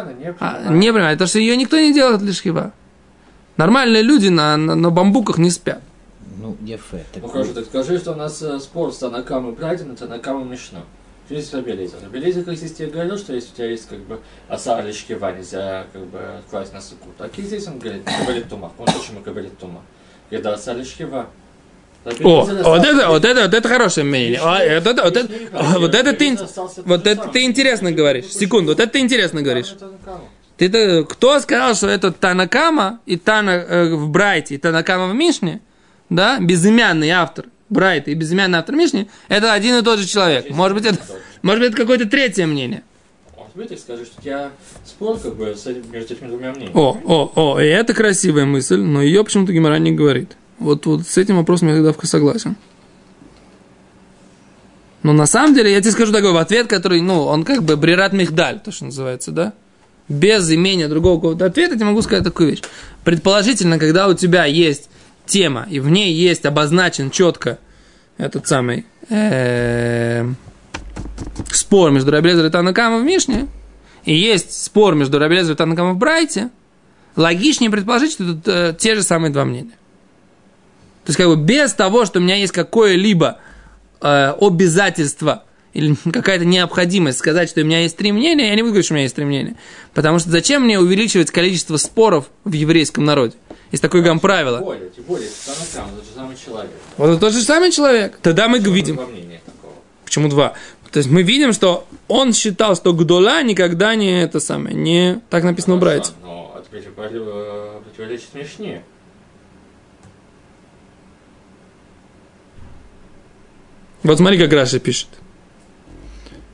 она 0.00 0.12
не 0.12 0.24
А, 0.26 0.32
принимает. 0.32 0.70
не 0.70 0.92
понимаю, 0.92 1.14
потому 1.16 1.28
что 1.28 1.38
ее 1.38 1.56
никто 1.56 1.78
не 1.78 1.92
делает 1.94 2.22
лишь 2.22 2.42
хива. 2.42 2.72
Нормальные 3.56 4.02
люди 4.02 4.28
на, 4.28 4.56
на, 4.56 4.74
на 4.74 4.90
бамбуках 4.90 5.38
не 5.38 5.50
спят. 5.50 5.80
Ну, 6.40 6.56
Ефе. 6.62 7.04
Так 7.12 7.22
Ну 7.22 7.28
хорошо, 7.28 7.52
так 7.52 7.66
скажи, 7.66 7.98
что 7.98 8.12
у 8.12 8.16
нас 8.16 8.40
э, 8.40 8.58
спор 8.60 8.92
с 8.92 8.98
Танакам 8.98 9.50
и 9.50 9.54
Брайден, 9.54 9.92
и 9.92 9.96
Мишну. 10.44 10.78
Что 10.78 10.99
есть 11.34 11.52
Рабелиза? 11.54 11.96
Рабелиза, 12.02 12.42
как 12.42 12.56
здесь 12.56 12.72
тебе 12.72 12.88
говорил, 12.88 13.16
что 13.18 13.32
если 13.34 13.50
у 13.52 13.54
тебя 13.56 13.66
есть 13.70 13.88
как 13.88 13.98
бы 14.00 14.20
оса 14.48 14.80
личкива, 14.80 15.32
нельзя 15.36 15.86
как 15.92 16.04
бы 16.06 16.20
класть 16.50 16.72
на 16.72 16.80
суку. 16.80 17.08
Так 17.18 17.38
и 17.38 17.42
здесь 17.42 17.66
он 17.66 17.78
говорит, 17.78 18.02
кабелит 18.04 18.48
тума. 18.48 18.72
Он 18.78 18.86
почему 18.86 19.20
кабелит 19.20 19.58
тума? 19.58 19.82
Когда 20.30 20.54
оса 20.54 20.72
личкива. 20.72 21.28
О, 22.04 22.44
вот 22.44 22.84
это, 22.84 23.08
вот 23.08 23.24
это, 23.24 23.42
вот 23.42 23.54
это 23.54 23.68
хорошее 23.68 24.06
мнение. 24.06 24.40
А, 24.42 24.58
вот 24.80 24.86
это, 24.86 25.02
вот 25.02 25.16
это, 25.16 25.78
вот 25.78 25.94
это 25.94 26.12
ты, 26.14 26.38
вот 26.84 27.06
это 27.06 27.28
ты 27.28 27.42
интересно 27.44 27.92
говоришь. 27.92 28.26
Секунду, 28.26 28.70
вот 28.72 28.80
это 28.80 28.90
ты 28.92 29.00
интересно 29.00 29.42
говоришь. 29.42 29.74
Ты 30.56 30.66
это- 30.66 31.04
кто 31.04 31.38
сказал, 31.40 31.74
что 31.74 31.88
это 31.88 32.10
Танакама 32.10 33.00
и 33.06 33.16
Тана 33.16 33.50
э, 33.50 33.94
в 33.94 34.08
Брайте, 34.08 34.54
и 34.54 34.58
Танакама 34.58 35.08
в 35.08 35.14
Мишне, 35.14 35.60
да, 36.08 36.38
безымянный 36.40 37.10
автор 37.10 37.46
Брайта 37.70 38.10
и 38.10 38.14
безымянный 38.14 38.58
автор 38.58 38.74
Мишни, 38.74 39.08
это 39.28 39.52
один 39.52 39.76
и 39.76 39.82
тот 39.82 39.98
же 40.00 40.06
человек. 40.06 40.50
Может 40.50 40.76
быть, 40.76 40.86
это, 40.86 40.98
может 41.42 41.60
быть, 41.60 41.70
это 41.70 41.80
какое-то 41.80 42.06
третье 42.06 42.46
мнение. 42.46 42.82
Быть, 43.52 43.68
ты 43.68 43.76
скажешь, 43.76 44.06
что 44.06 44.20
у 44.20 44.22
тебя 44.22 44.50
спор 44.84 45.18
как 45.18 45.34
бы 45.34 45.56
с 45.56 45.66
этим- 45.66 45.90
между 45.90 46.14
этими 46.14 46.28
двумя 46.28 46.52
мнениями. 46.52 46.72
О, 46.72 46.96
о, 47.04 47.32
о, 47.34 47.60
и 47.60 47.66
это 47.66 47.94
красивая 47.94 48.44
мысль, 48.44 48.76
но 48.76 49.02
ее 49.02 49.24
почему-то 49.24 49.52
Гимара 49.52 49.78
не 49.78 49.90
говорит. 49.90 50.36
Вот, 50.60 50.86
вот 50.86 51.06
с 51.06 51.18
этим 51.18 51.36
вопросом 51.36 51.68
я 51.68 51.74
тогда 51.74 51.92
согласен. 52.06 52.56
Но 55.02 55.12
на 55.12 55.26
самом 55.26 55.54
деле, 55.54 55.72
я 55.72 55.80
тебе 55.80 55.92
скажу 55.92 56.12
такой 56.12 56.38
ответ, 56.38 56.66
который, 56.66 57.00
ну, 57.00 57.22
он 57.22 57.42
как 57.44 57.62
бы 57.64 57.76
брират 57.76 58.12
михдаль, 58.12 58.60
то, 58.60 58.70
что 58.70 58.84
называется, 58.84 59.32
да? 59.32 59.52
Без 60.08 60.50
имения 60.50 60.88
другого 60.88 61.16
какого-то 61.16 61.46
ответа, 61.46 61.72
я 61.72 61.76
тебе 61.76 61.86
могу 61.86 62.02
сказать 62.02 62.24
такую 62.24 62.50
вещь. 62.50 62.62
Предположительно, 63.04 63.78
когда 63.78 64.08
у 64.08 64.14
тебя 64.14 64.44
есть 64.44 64.89
тема, 65.30 65.66
и 65.70 65.80
в 65.80 65.88
ней 65.88 66.12
есть 66.12 66.44
обозначен 66.44 67.10
четко 67.10 67.58
этот 68.18 68.46
самый 68.46 68.84
эм, 69.08 70.36
спор 71.50 71.90
между 71.90 72.10
Рабелезер 72.10 72.46
и 72.46 72.50
Танакама 72.50 72.98
в 72.98 73.04
Мишне, 73.04 73.46
и 74.04 74.14
есть 74.14 74.62
спор 74.62 74.94
между 74.94 75.18
Рабелезер 75.18 75.54
и 75.54 75.56
Танакама 75.56 75.92
в 75.92 75.96
Брайте, 75.96 76.50
логичнее 77.16 77.70
предположить, 77.70 78.12
что 78.12 78.34
тут 78.34 78.48
э, 78.48 78.74
те 78.78 78.94
же 78.94 79.02
самые 79.02 79.32
два 79.32 79.44
мнения. 79.44 79.70
То 81.04 81.10
есть, 81.10 81.16
как 81.16 81.28
бы 81.28 81.36
без 81.36 81.72
того, 81.72 82.04
что 82.04 82.18
у 82.18 82.22
меня 82.22 82.34
есть 82.34 82.52
какое-либо 82.52 83.38
э, 84.00 84.34
обязательство 84.40 85.44
или 85.72 85.94
какая-то 86.12 86.44
необходимость 86.44 87.18
сказать, 87.18 87.48
что 87.48 87.60
у 87.60 87.64
меня 87.64 87.80
есть 87.80 87.96
три 87.96 88.12
мнения, 88.12 88.48
я 88.48 88.54
не 88.54 88.62
буду 88.62 88.72
говорить, 88.72 88.86
что 88.86 88.94
у 88.94 88.96
меня 88.96 89.04
есть 89.04 89.16
три 89.16 89.24
мнения. 89.24 89.56
Потому 89.94 90.18
что 90.18 90.30
зачем 90.30 90.64
мне 90.64 90.78
увеличивать 90.78 91.30
количество 91.30 91.76
споров 91.76 92.26
в 92.44 92.52
еврейском 92.52 93.04
народе? 93.04 93.34
Есть 93.70 93.82
такое 93.82 94.02
гам 94.02 94.18
правило. 94.18 94.58
Более, 94.58 94.90
тем 94.90 95.04
более, 95.04 95.28
это 95.28 95.36
Танакам, 95.46 95.94
это 95.96 96.04
же 96.04 96.10
самый 96.14 96.36
человек. 96.36 96.70
Вот 96.96 97.10
это 97.10 97.20
тот 97.20 97.32
же 97.32 97.40
самый 97.42 97.70
человек. 97.70 98.18
Тогда 98.20 98.48
мы 98.48 98.58
видим. 98.58 98.96
Мнения 98.96 99.40
такого. 99.46 99.74
Почему 100.04 100.28
два? 100.28 100.54
То 100.90 100.98
есть 100.98 101.08
мы 101.08 101.22
видим, 101.22 101.52
что 101.52 101.86
он 102.08 102.32
считал, 102.32 102.74
что 102.74 102.92
Гдола 102.92 103.42
никогда 103.44 103.94
не 103.94 104.22
это 104.22 104.40
самое, 104.40 104.74
не 104.74 105.20
так 105.30 105.44
написано 105.44 105.76
у 105.76 105.78
Хорошо, 105.78 105.98
братьев. 105.98 106.14
Но 106.22 106.60
это 106.72 106.90
против- 106.90 107.22
э, 107.26 107.80
противоречит 107.84 108.34
Мишне. 108.34 108.82
Вот 114.02 114.16
смотри, 114.18 114.38
как 114.38 114.52
Раши 114.52 114.80
пишет. 114.80 115.08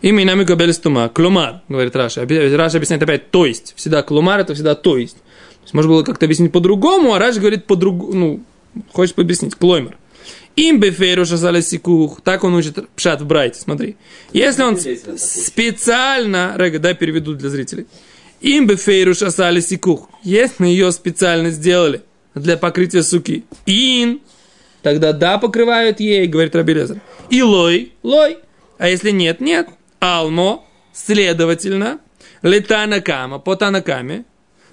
אם 0.03 0.27
אינה 0.27 0.45
מקבלת 0.45 0.75
טומאה. 0.75 1.09
כלומר, 1.09 1.63
говорит 1.69 1.97
Раши. 1.97 2.27
Раши 2.57 2.77
объясняет 2.77 3.03
опять, 3.03 3.31
то 3.31 3.47
есть. 3.47 3.75
Всегда 3.77 4.03
כלומר, 4.03 4.41
это 4.41 4.55
всегда 4.55 4.75
то 4.75 4.99
есть. 4.99 5.17
Есть 5.67 5.75
можно 5.75 5.91
было 5.91 6.05
как-то 6.05 6.27
объяснить 6.27 6.53
по-другому, 6.53 7.13
а 7.13 7.19
Раши 7.19 7.41
говорит 7.41 7.65
по-другому, 7.65 8.15
ну, 8.15 8.41
хочет 8.93 9.19
объяснить, 9.19 9.57
כלומר. 9.57 9.99
אם 10.55 10.79
בפירוש 10.79 11.27
עשאה 11.27 11.61
לסיכוך. 11.61 12.21
Так 12.23 12.45
он 12.45 12.55
учит 12.55 12.89
пшат 12.95 13.21
в 13.21 13.27
Барайте, 13.27 13.61
смотри. 13.61 13.97
Если 14.33 14.63
он 14.63 14.79
специально, 14.79 16.55
רגע, 16.57 16.79
дай 16.79 16.95
переведу 16.95 17.35
для 17.35 17.51
зрителей. 17.51 17.87
אם 18.41 18.69
בפירוש 18.69 19.13
עשאה 19.13 19.59
לסיכוך. 19.59 20.09
Если 20.23 20.67
ее 20.67 20.93
специально 20.93 21.51
сделали 21.51 22.03
для 22.37 22.57
покрытия 22.57 23.03
суки. 23.03 23.45
אין, 23.67 24.21
тогда 24.83 25.13
да, 25.13 25.39
покрывают 25.39 25.99
ей, 25.99 26.29
говорит 26.29 26.55
Рабелезер. 26.55 27.01
И 27.29 27.43
лой, 27.43 27.93
лой. 28.05 28.39
А 28.79 28.89
если 28.89 29.11
нет, 29.11 29.41
нет. 29.41 29.69
Алмо, 29.99 30.65
следовательно, 30.93 31.99
летанакама, 32.43 33.41
по 33.41 33.57
танакаме, 33.57 34.25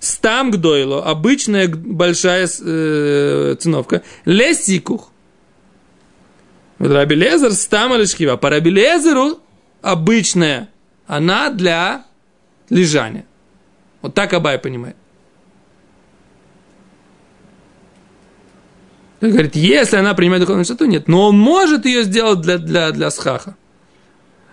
стам 0.04 0.52
гдойло, 0.52 1.04
обычная 1.04 1.68
большая 1.68 2.48
э, 2.48 3.56
циновка, 3.60 4.04
лесикух. 4.26 5.12
Рабелезер 6.80 7.54
стам 7.54 7.94
алишкива. 7.94 8.36
По 8.36 8.50
Рабелезеру 8.50 9.40
обычная, 9.82 10.70
она 11.08 11.50
для 11.50 12.06
лежания. 12.70 13.26
Вот 14.02 14.14
так 14.14 14.34
Абай 14.34 14.60
понимает. 14.60 14.98
Он 19.22 19.32
говорит, 19.32 19.56
если 19.56 19.96
она 19.96 20.14
принимает 20.14 20.42
духовную 20.42 20.66
чистоту, 20.66 20.84
нет. 20.84 21.08
Но 21.08 21.30
он 21.30 21.40
может 21.40 21.86
ее 21.86 22.04
сделать 22.04 22.42
для, 22.42 22.58
для, 22.58 22.92
для 22.92 23.10
схаха. 23.10 23.56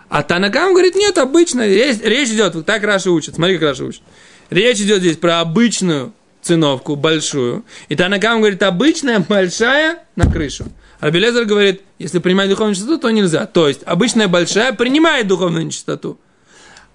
А 0.08 0.22
Тана 0.22 0.47
Кама 0.47 0.72
говорит, 0.72 0.94
нет, 0.94 1.18
обычно. 1.18 1.66
Речь, 1.66 2.00
речь 2.02 2.28
идет, 2.28 2.54
вот 2.54 2.66
так 2.66 2.84
Раши 2.84 3.10
учит. 3.10 3.34
Смотри, 3.34 3.54
как 3.54 3.70
Раши 3.70 3.84
учит. 3.84 4.02
Речь 4.50 4.80
идет 4.80 5.00
здесь 5.00 5.16
про 5.16 5.40
обычную 5.40 6.12
циновку, 6.42 6.96
большую. 6.96 7.64
И 7.88 7.96
Тана 7.96 8.18
Кама 8.18 8.40
говорит, 8.40 8.62
обычная, 8.62 9.20
большая 9.20 10.00
на 10.16 10.30
крышу. 10.30 10.66
А 10.98 11.06
Раби 11.06 11.20
Элиэзер 11.20 11.44
говорит, 11.44 11.82
если 11.98 12.18
принимать 12.18 12.48
духовную 12.50 12.74
чистоту, 12.74 12.98
то 12.98 13.10
нельзя. 13.10 13.46
То 13.46 13.68
есть, 13.68 13.80
обычная 13.84 14.28
большая 14.28 14.72
принимает 14.72 15.28
духовную 15.28 15.64
нечистоту. 15.64 16.18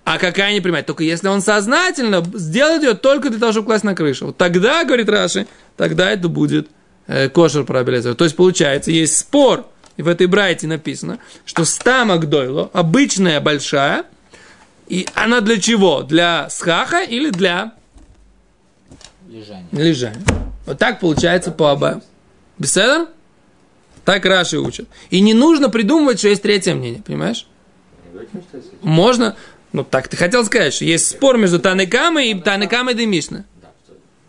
А 0.03 0.19
какая 0.19 0.53
не 0.53 0.62
принимает? 0.62 0.85
Только 0.85 1.03
если 1.03 1.27
он 1.27 1.41
сознательно 1.41 2.24
сделает 2.33 2.83
ее 2.83 2.93
только 2.93 3.31
для 3.31 3.39
того, 3.39 3.51
чтобы 3.51 3.67
класть 3.67 3.83
на 3.83 3.95
крышу. 3.95 4.27
Вот 4.27 4.38
тогда, 4.38 4.83
говорит 4.83 5.09
Раши, 5.09 5.47
тогда 5.77 6.12
это 6.12 6.27
будет 6.29 6.69
э, 7.07 7.29
кошер 7.29 7.63
по 7.63 7.74
Рабелезеру. 7.74 8.13
То 8.13 8.25
есть, 8.25 8.35
получается, 8.35 8.91
есть 8.91 9.17
спор, 9.17 9.65
и 9.97 10.03
в 10.03 10.07
этой 10.07 10.27
брайте 10.27 10.67
написано, 10.67 11.17
что 11.45 11.65
стамак 11.65 12.29
дойло, 12.29 12.69
обычная 12.74 13.39
большая, 13.39 14.05
и 14.88 15.08
она 15.15 15.42
для 15.42 15.60
чего? 15.60 16.04
Для 16.04 16.50
схаха 16.50 17.01
или 17.04 17.30
для 17.30 17.74
Лежание. 19.27 19.68
лежания? 19.72 20.24
Вот 20.65 20.77
так 20.77 21.00
получается 21.00 21.51
по 21.51 21.72
обоим. 21.72 22.01
Беседа? 22.58 23.08
Так 24.04 24.25
Раши 24.25 24.60
учат. 24.60 24.88
И 25.10 25.20
не 25.20 25.34
нужно 25.34 25.70
придумывать, 25.70 26.20
что 26.20 26.27
есть 26.30 26.44
третье 26.44 26.75
мнение, 26.75 27.01
понимаешь? 27.01 27.48
Можно, 28.81 29.36
ну 29.74 29.83
так 29.83 30.07
ты 30.07 30.16
хотел 30.18 30.46
сказать, 30.46 30.74
что 30.74 30.86
есть 30.86 31.07
спор 31.09 31.38
между 31.38 31.59
Танекамой 31.59 32.29
и 32.29 32.40
Танекамой 32.40 32.94
и 32.94 33.05
Мишна. 33.05 33.46
Да, 33.62 33.68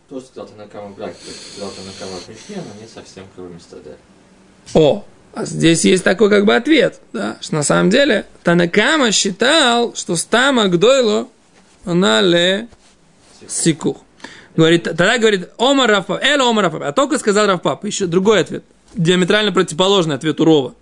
то, 0.09 0.21
что 0.21 0.33
сказал 0.33 0.47
то, 1.13 1.15
что 1.15 1.53
сказал 1.53 1.71
Танакама 1.71 2.21
в 2.21 2.29
Мишне, 2.29 2.57
но 2.57 2.81
не 2.81 2.89
совсем 2.89 3.25
бы 3.37 3.49
Мистадер. 3.51 3.97
О, 4.75 5.05
а 5.37 5.45
здесь 5.45 5.85
есть 5.85 6.03
такой 6.03 6.31
как 6.31 6.47
бы 6.47 6.57
ответ, 6.57 6.99
да, 7.13 7.37
что 7.43 7.57
на 7.57 7.63
самом 7.63 7.91
деле 7.91 8.25
Танакама 8.43 9.13
считал, 9.13 9.95
что 9.95 10.17
стама 10.17 10.69
Гдойло, 10.69 11.29
она 11.85 12.23
ле 12.23 12.69
сикух. 13.47 13.99
Говорит, 14.57 14.85
тогда 14.85 15.19
говорит, 15.19 15.51
Омар 15.59 15.91
Рафпап, 15.91 16.23
Эль 16.23 16.41
Омар 16.41 16.65
Рафпап. 16.65 16.83
А 16.85 16.93
только 16.93 17.19
сказал 17.19 17.49
Рафпап. 17.49 17.85
Еще 17.85 18.07
другой 18.07 18.41
ответ. 18.41 18.65
Диаметрально 18.95 19.53
противоположный 19.53 20.15
ответу 20.15 20.47
Рова. 20.47 20.75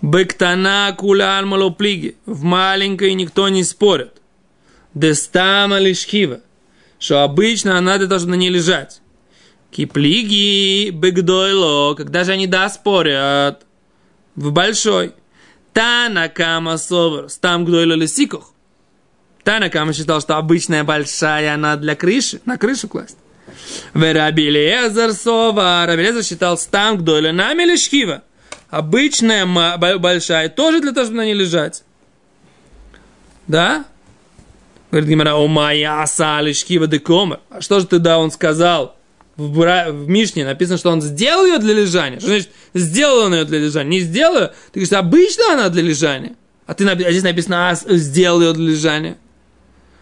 Бектана 0.00 0.94
кулян 0.96 1.48
малоплиги. 1.48 2.16
В 2.26 2.44
маленькой 2.44 3.14
никто 3.14 3.48
не 3.48 3.64
спорит. 3.64 4.12
Дестама 4.94 5.80
лишхива. 5.80 6.42
Что 7.00 7.24
обычно 7.24 7.76
она 7.76 7.96
чтобы 7.96 8.26
на 8.26 8.34
ней 8.36 8.50
лежать. 8.50 9.01
Киплиги 9.72 10.90
бегдойло. 10.90 11.94
Когда 11.94 12.24
же 12.24 12.32
они 12.32 12.46
да 12.46 12.68
спорят? 12.68 13.64
В 14.36 14.52
большой. 14.52 15.14
Танакама 15.72 16.76
совер. 16.76 17.30
Стам 17.30 17.64
гдойло 17.64 17.94
лисикох. 17.94 18.52
Танакама 19.44 19.94
считал, 19.94 20.20
что 20.20 20.36
обычная 20.36 20.84
большая, 20.84 21.54
она 21.54 21.76
для 21.76 21.96
крыши, 21.96 22.40
на 22.44 22.58
крышу 22.58 22.86
класть. 22.86 23.16
Верабилезер 23.94 25.14
сова. 25.14 25.86
Рабилезер 25.86 26.22
считал 26.22 26.58
стам 26.58 26.98
гдойло 26.98 27.32
нами 27.32 27.62
лишхива. 27.64 28.22
Обычная 28.68 29.46
большая 29.98 30.50
тоже 30.50 30.80
для 30.80 30.92
того, 30.92 31.06
чтобы 31.06 31.16
на 31.18 31.24
ней 31.24 31.34
лежать. 31.34 31.82
Да? 33.46 33.86
Говорит 34.90 35.08
Гимара, 35.08 35.34
о 35.34 35.46
моя 35.48 36.06
салишкива 36.06 36.86
де 36.86 36.98
комер. 36.98 37.40
А 37.48 37.62
что 37.62 37.80
же 37.80 37.86
тогда 37.86 38.18
он 38.18 38.30
сказал? 38.30 38.96
В, 39.36 39.90
в 39.90 40.08
Мишне 40.08 40.44
написано, 40.44 40.76
что 40.76 40.90
он 40.90 41.00
сделал 41.00 41.46
ее 41.46 41.58
для 41.58 41.74
лежания. 41.74 42.18
Что 42.18 42.28
значит, 42.28 42.50
сделал 42.74 43.26
он 43.26 43.34
ее 43.34 43.44
для 43.44 43.58
лежания? 43.60 43.90
Не 43.90 44.00
сделал 44.00 44.34
ее? 44.34 44.52
Ты 44.72 44.80
говоришь, 44.80 44.92
обычно 44.92 45.52
она 45.52 45.68
для 45.68 45.82
лежания. 45.82 46.36
А, 46.66 46.74
ты, 46.74 46.86
а 46.88 46.94
здесь 46.94 47.22
написано, 47.22 47.70
а, 47.70 47.74
сделал 47.74 48.40
ее 48.40 48.52
для 48.52 48.70
лежания. 48.70 49.16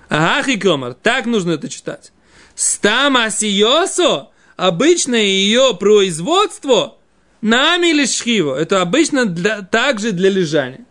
Ага, 0.08 0.42
хикомар, 0.42 0.94
так 0.94 1.26
нужно 1.26 1.52
это 1.52 1.68
читать. 1.68 2.12
Стама 2.56 3.30
сиосо, 3.30 4.28
обычное 4.56 5.22
ее 5.22 5.76
производство, 5.78 6.96
нами 7.40 7.88
или 7.88 8.06
шхиво, 8.06 8.54
это 8.54 8.82
обычно 8.82 9.24
для, 9.24 9.62
также 9.62 10.12
для 10.12 10.30
лежания. 10.30 10.84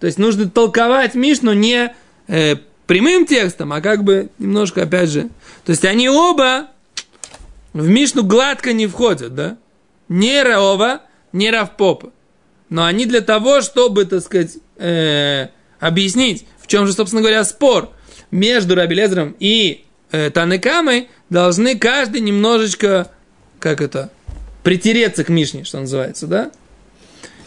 То 0.00 0.06
есть 0.06 0.18
нужно 0.18 0.48
толковать 0.48 1.14
Мишну 1.14 1.54
не 1.54 1.94
э, 2.28 2.56
прямым 2.86 3.26
текстом, 3.26 3.72
а 3.72 3.80
как 3.80 4.04
бы 4.04 4.30
немножко, 4.38 4.82
опять 4.82 5.10
же. 5.10 5.30
То 5.64 5.70
есть 5.70 5.84
они 5.84 6.08
оба 6.08 6.68
в 7.72 7.88
Мишну 7.88 8.24
гладко 8.24 8.72
не 8.72 8.86
входят, 8.86 9.34
да? 9.34 9.56
Не 10.08 10.42
Раова, 10.42 11.02
не 11.32 11.50
Равпопа. 11.50 12.12
Но 12.70 12.84
они 12.84 13.06
для 13.06 13.20
того, 13.20 13.60
чтобы, 13.60 14.04
так 14.04 14.22
сказать, 14.22 14.58
э, 14.76 15.48
объяснить, 15.80 16.46
в 16.60 16.66
чем 16.66 16.86
же, 16.86 16.92
собственно 16.92 17.22
говоря, 17.22 17.44
спор 17.44 17.90
между 18.30 18.74
Рабелезером 18.74 19.34
и 19.38 19.84
э, 20.10 20.30
Танекамой, 20.30 21.08
должны 21.30 21.78
каждый 21.78 22.20
немножечко, 22.20 23.10
как 23.58 23.80
это, 23.80 24.10
притереться 24.62 25.24
к 25.24 25.28
Мишне, 25.28 25.64
что 25.64 25.80
называется, 25.80 26.26
да? 26.26 26.50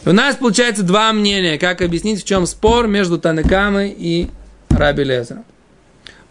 У 0.04 0.12
нас 0.12 0.34
получается 0.34 0.82
два 0.82 1.12
мнения, 1.12 1.58
как 1.58 1.80
объяснить, 1.80 2.22
в 2.22 2.26
чем 2.26 2.46
спор 2.46 2.88
между 2.88 3.18
Танекамой 3.18 3.94
и 3.96 4.28
Раби 4.68 5.04
Лезером. 5.04 5.44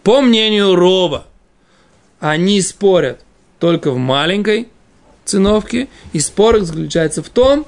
По 0.03 0.21
мнению 0.21 0.75
Рова, 0.75 1.25
они 2.19 2.61
спорят 2.61 3.21
только 3.61 3.91
в 3.91 3.97
маленькой 3.97 4.67
циновке, 5.23 5.87
и 6.13 6.19
спор 6.19 6.59
заключается 6.61 7.21
в 7.21 7.29
том, 7.29 7.67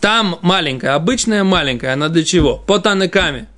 там 0.00 0.38
маленькая, 0.42 0.94
обычная 0.94 1.44
маленькая, 1.44 1.94
она 1.94 2.10
для 2.10 2.22
чего? 2.22 2.56
По 2.58 2.78
Танекаме. 2.78 3.48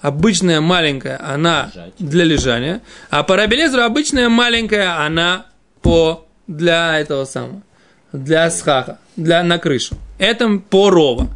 Обычная 0.00 0.60
маленькая, 0.60 1.18
она 1.20 1.70
Лежать. 1.74 1.94
для 1.98 2.24
лежания, 2.24 2.82
а 3.10 3.22
по 3.22 3.36
Рабелезеру 3.36 3.82
обычная 3.82 4.28
маленькая, 4.28 5.04
она 5.04 5.46
по 5.82 6.26
для 6.46 7.00
этого 7.00 7.24
самого, 7.24 7.62
для 8.12 8.50
схаха, 8.50 8.98
для 9.16 9.42
на 9.42 9.58
крышу. 9.58 9.96
Это 10.18 10.60
по 10.70 10.90
Рова. 10.90 11.28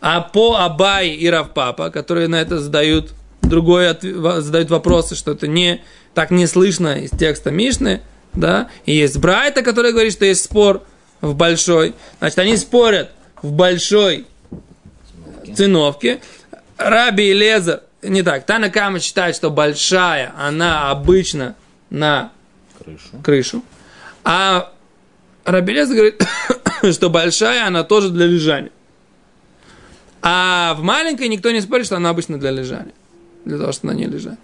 А 0.00 0.20
по 0.20 0.56
Абай 0.56 1.08
и 1.08 1.28
Равпапа, 1.28 1.90
которые 1.90 2.28
на 2.28 2.36
это 2.36 2.60
задают 2.60 3.15
другой 3.46 3.96
во- 4.14 4.40
задают 4.40 4.70
вопросы, 4.70 5.14
что 5.14 5.32
это 5.32 5.46
не 5.46 5.82
так 6.14 6.30
не 6.30 6.46
слышно 6.46 6.98
из 6.98 7.10
текста 7.10 7.50
Мишны, 7.50 8.00
да, 8.32 8.68
и 8.84 8.94
есть 8.94 9.18
Брайта, 9.18 9.62
который 9.62 9.92
говорит, 9.92 10.12
что 10.12 10.24
есть 10.24 10.44
спор 10.44 10.82
в 11.20 11.34
большой, 11.34 11.94
значит, 12.18 12.38
они 12.38 12.56
спорят 12.56 13.10
в 13.42 13.52
большой 13.52 14.26
циновке. 15.54 16.20
Раби 16.76 17.32
Лезер, 17.32 17.82
не 18.02 18.22
так, 18.22 18.44
Танакама 18.46 19.00
считает, 19.00 19.34
что 19.36 19.50
большая, 19.50 20.32
она 20.38 20.90
обычно 20.90 21.54
на 21.90 22.32
Крышу. 22.78 23.22
крышу. 23.22 23.64
А 24.24 24.72
Рабелез 25.44 25.88
говорит, 25.88 26.22
что 26.92 27.08
большая, 27.08 27.66
она 27.66 27.84
тоже 27.84 28.10
для 28.10 28.26
лежания. 28.26 28.70
А 30.22 30.74
в 30.74 30.82
маленькой 30.82 31.28
никто 31.28 31.50
не 31.50 31.60
спорит, 31.60 31.86
что 31.86 31.96
она 31.96 32.10
обычно 32.10 32.38
для 32.38 32.50
лежания. 32.50 32.92
Для 33.46 33.56
того, 33.58 33.72
чтобы 33.72 33.94
на 33.94 33.96
ней 33.96 34.06
лежать. 34.06 34.38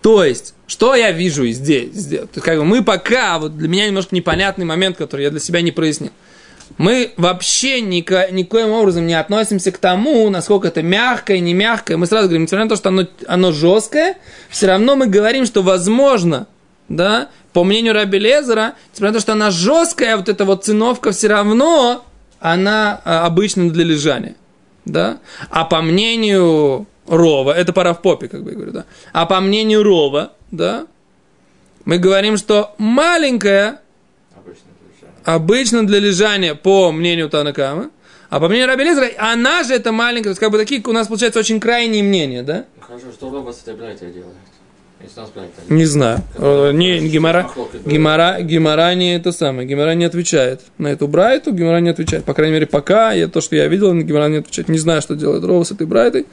То 0.00 0.24
есть, 0.24 0.54
что 0.66 0.94
я 0.94 1.12
вижу 1.12 1.46
здесь? 1.48 1.92
здесь? 1.92 2.20
То 2.20 2.28
есть, 2.34 2.44
как 2.44 2.56
бы 2.58 2.64
мы 2.64 2.82
пока, 2.82 3.38
вот 3.38 3.58
для 3.58 3.68
меня 3.68 3.86
немножко 3.86 4.14
непонятный 4.14 4.64
момент, 4.64 4.96
который 4.96 5.22
я 5.22 5.30
для 5.30 5.40
себя 5.40 5.60
не 5.60 5.70
прояснил. 5.70 6.12
Мы 6.78 7.12
вообще 7.16 7.80
нико, 7.80 8.28
никоим 8.30 8.70
образом 8.70 9.06
не 9.06 9.14
относимся 9.14 9.70
к 9.70 9.78
тому, 9.78 10.30
насколько 10.30 10.68
это 10.68 10.82
мягкое, 10.82 11.40
не 11.40 11.54
мягкое. 11.54 11.96
Мы 11.96 12.06
сразу 12.06 12.28
говорим, 12.28 12.44
несмотря 12.44 12.64
на 12.64 12.70
то, 12.70 12.76
что 12.76 12.88
оно, 12.88 13.06
оно 13.26 13.52
жесткое, 13.52 14.16
все 14.48 14.68
равно 14.68 14.96
мы 14.96 15.06
говорим, 15.06 15.44
что 15.44 15.62
возможно, 15.62 16.46
да, 16.88 17.28
по 17.52 17.64
мнению 17.64 17.92
Раби 17.92 18.18
Лезера, 18.18 18.74
несмотря 18.92 19.08
на 19.08 19.14
то, 19.14 19.20
что 19.20 19.32
она 19.32 19.50
жесткая, 19.50 20.16
вот 20.16 20.28
эта 20.28 20.44
вот 20.44 20.64
циновка 20.64 21.12
все 21.12 21.28
равно, 21.28 22.04
она 22.40 23.00
а, 23.04 23.26
обычна 23.26 23.70
для 23.70 23.84
лежания. 23.84 24.36
Да? 24.84 25.18
А 25.50 25.64
по 25.64 25.82
мнению 25.82 26.86
Рова, 27.06 27.52
это 27.52 27.72
пора 27.72 27.94
в 27.94 28.02
попе, 28.02 28.28
как 28.28 28.42
бы 28.42 28.50
я 28.50 28.56
говорю, 28.56 28.72
да. 28.72 28.84
А 29.12 29.26
по 29.26 29.40
мнению 29.40 29.82
Рова, 29.82 30.32
да, 30.50 30.86
мы 31.84 31.98
говорим, 31.98 32.36
что 32.36 32.74
маленькая 32.78 33.80
Обычно 34.34 34.68
для 34.80 34.88
лежания. 34.88 35.22
обычно 35.24 35.86
для 35.86 35.98
лежания, 35.98 36.54
по 36.54 36.92
мнению 36.92 37.28
Танакама, 37.28 37.90
а 38.30 38.40
по 38.40 38.48
мнению 38.48 38.68
Раби 38.68 38.84
Лезера, 38.84 39.10
она 39.18 39.62
же 39.62 39.74
это 39.74 39.92
маленькая, 39.92 40.24
то 40.24 40.30
есть 40.30 40.40
как 40.40 40.50
бы 40.50 40.58
такие 40.58 40.80
у 40.84 40.92
нас 40.92 41.08
получается 41.08 41.40
очень 41.40 41.60
крайние 41.60 42.02
мнения, 42.02 42.42
да? 42.42 42.64
Ну, 42.76 42.86
Хорошо, 42.86 43.12
что 43.12 43.30
робот 43.30 43.56
с 43.56 43.62
этой 43.62 43.76
делает? 43.76 44.36
Не 45.68 45.84
знаю. 45.84 46.20
Не, 46.72 47.08
Гимара, 47.08 47.50
Гимара, 47.84 48.40
Гимара 48.40 48.94
не 48.94 49.16
это 49.16 49.32
самое. 49.32 49.66
Гимара 49.66 49.94
не 49.94 50.04
отвечает 50.04 50.60
на 50.78 50.88
эту 50.88 51.08
брайту, 51.08 51.52
Гимара 51.52 51.78
не 51.80 51.90
отвечает. 51.90 52.24
По 52.24 52.34
крайней 52.34 52.54
мере, 52.54 52.66
пока 52.66 53.12
я, 53.12 53.26
то, 53.28 53.40
что 53.40 53.56
я 53.56 53.66
видел, 53.66 53.92
Гимара 53.94 54.28
не 54.28 54.36
отвечает. 54.38 54.68
Не 54.68 54.78
знаю, 54.78 55.02
что 55.02 55.14
делает 55.16 55.44
Рова 55.44 55.64
с 55.64 55.72
этой 55.72 55.86
брайтой. 55.86 56.26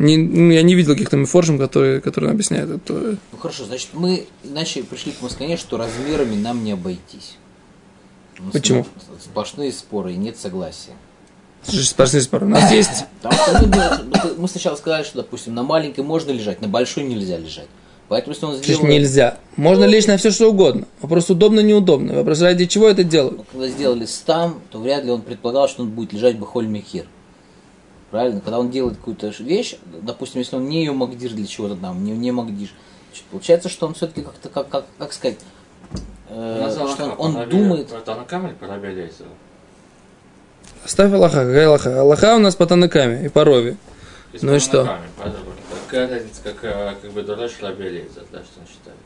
Не, 0.00 0.16
ну, 0.16 0.50
я 0.50 0.62
не 0.62 0.74
видел 0.74 0.94
каких-то 0.94 1.18
мифоршем, 1.18 1.58
которые, 1.58 2.00
которые 2.00 2.30
объясняют 2.30 2.70
это. 2.70 3.18
Ну 3.32 3.38
хорошо, 3.38 3.66
значит, 3.66 3.90
мы 3.92 4.26
иначе 4.42 4.82
пришли 4.82 5.12
к 5.12 5.20
Москве, 5.20 5.58
что 5.58 5.76
размерами 5.76 6.36
нам 6.36 6.64
не 6.64 6.72
обойтись. 6.72 7.36
Ну, 8.38 8.50
Почему? 8.50 8.86
Сплошные 9.22 9.70
споры 9.72 10.14
и 10.14 10.16
нет 10.16 10.38
согласия. 10.38 10.92
Сплошные 11.64 12.22
споры. 12.22 12.46
У 12.46 12.48
нас 12.48 12.72
есть... 12.72 13.04
Мы, 14.38 14.48
сначала 14.48 14.76
сказали, 14.76 15.02
что, 15.04 15.18
допустим, 15.18 15.54
на 15.54 15.64
маленькой 15.64 16.02
можно 16.02 16.30
лежать, 16.30 16.62
на 16.62 16.68
большой 16.68 17.04
нельзя 17.04 17.36
лежать. 17.36 17.68
Поэтому, 18.08 18.32
если 18.32 18.46
он 18.46 18.54
Слушай, 18.54 18.76
сделал... 18.76 18.86
нельзя. 18.86 19.38
Можно 19.56 19.84
лечь 19.84 20.06
на 20.06 20.16
все, 20.16 20.30
что 20.30 20.48
угодно. 20.48 20.86
Вопрос 21.02 21.28
удобно, 21.28 21.60
неудобно. 21.60 22.14
Вопрос, 22.14 22.40
ради 22.40 22.64
чего 22.64 22.88
это 22.88 23.04
делают? 23.04 23.36
Ну, 23.36 23.44
Когда 23.52 23.68
сделали 23.68 24.06
стам, 24.06 24.62
то 24.70 24.78
вряд 24.78 25.04
ли 25.04 25.10
он 25.10 25.20
предполагал, 25.20 25.68
что 25.68 25.82
он 25.82 25.90
будет 25.90 26.14
лежать 26.14 26.38
бахоль 26.38 26.66
мехир. 26.66 27.04
Правильно? 28.10 28.40
Когда 28.40 28.58
он 28.58 28.70
делает 28.70 28.96
какую-то 28.96 29.28
вещь, 29.38 29.76
допустим, 30.02 30.40
если 30.40 30.56
он 30.56 30.68
не 30.68 30.80
ее 30.80 30.92
магдир 30.92 31.32
для 31.32 31.46
чего-то 31.46 31.76
там, 31.76 32.02
не, 32.02 32.12
не 32.12 32.32
магдиш, 32.32 32.74
значит, 33.08 33.24
получается, 33.30 33.68
что 33.68 33.86
он 33.86 33.94
все-таки 33.94 34.22
как-то, 34.22 34.48
как, 34.48 34.68
как, 34.68 34.84
как 34.98 35.12
сказать, 35.12 35.38
э, 36.28 36.70
что 36.70 37.14
он, 37.16 37.36
он 37.36 37.48
думает, 37.48 37.88
Про 37.88 38.00
Танакама 38.00 38.48
или 38.48 38.56
по 38.56 38.66
Раби 38.66 38.88
Элейзеру? 38.88 39.30
Ставь 40.84 41.12
Аллаха. 41.12 41.44
Какая 41.44 41.68
Аллаха? 41.68 42.00
Аллаха 42.00 42.36
у 42.36 42.38
нас 42.38 42.56
по 42.56 42.66
Танакаме 42.66 43.26
и 43.26 43.28
по 43.28 43.44
Рове. 43.44 43.76
Ну 44.42 44.52
и 44.52 44.58
по 44.58 44.60
что? 44.60 44.98
Какая 45.86 46.08
разница, 46.08 46.40
как, 46.42 46.56
э, 46.62 46.94
как 47.00 47.12
бы 47.12 47.22
дураш 47.22 47.52
Раби 47.60 47.84
Элейзер, 47.84 48.24
да, 48.32 48.40
что 48.40 48.60
он 48.60 48.66
считает? 48.66 48.98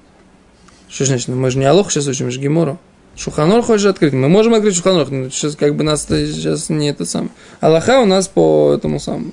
Что 0.89 1.05
значит? 1.05 1.29
Ну, 1.29 1.37
мы 1.37 1.51
же 1.51 1.59
не 1.59 1.67
Аллаху 1.67 1.91
сейчас 1.91 2.07
учим, 2.07 2.27
мы 2.27 2.31
же 2.31 2.41
Гемору. 2.41 2.79
Шуханор 3.17 3.63
хочешь 3.63 3.87
открыть? 3.87 4.13
Мы 4.13 4.29
можем 4.29 4.55
открыть 4.55 4.75
Шуханор, 4.75 5.11
но 5.11 5.29
сейчас 5.31 5.57
как 5.57 5.77
бы 5.77 5.85
нас 5.85 6.07
сейчас 6.07 6.69
не 6.69 6.89
это 6.89 7.05
самое. 7.05 7.31
Аллаха 7.61 8.01
у 8.01 8.07
нас 8.07 8.29
по 8.29 8.73
этому 8.75 8.99
самому, 8.99 9.33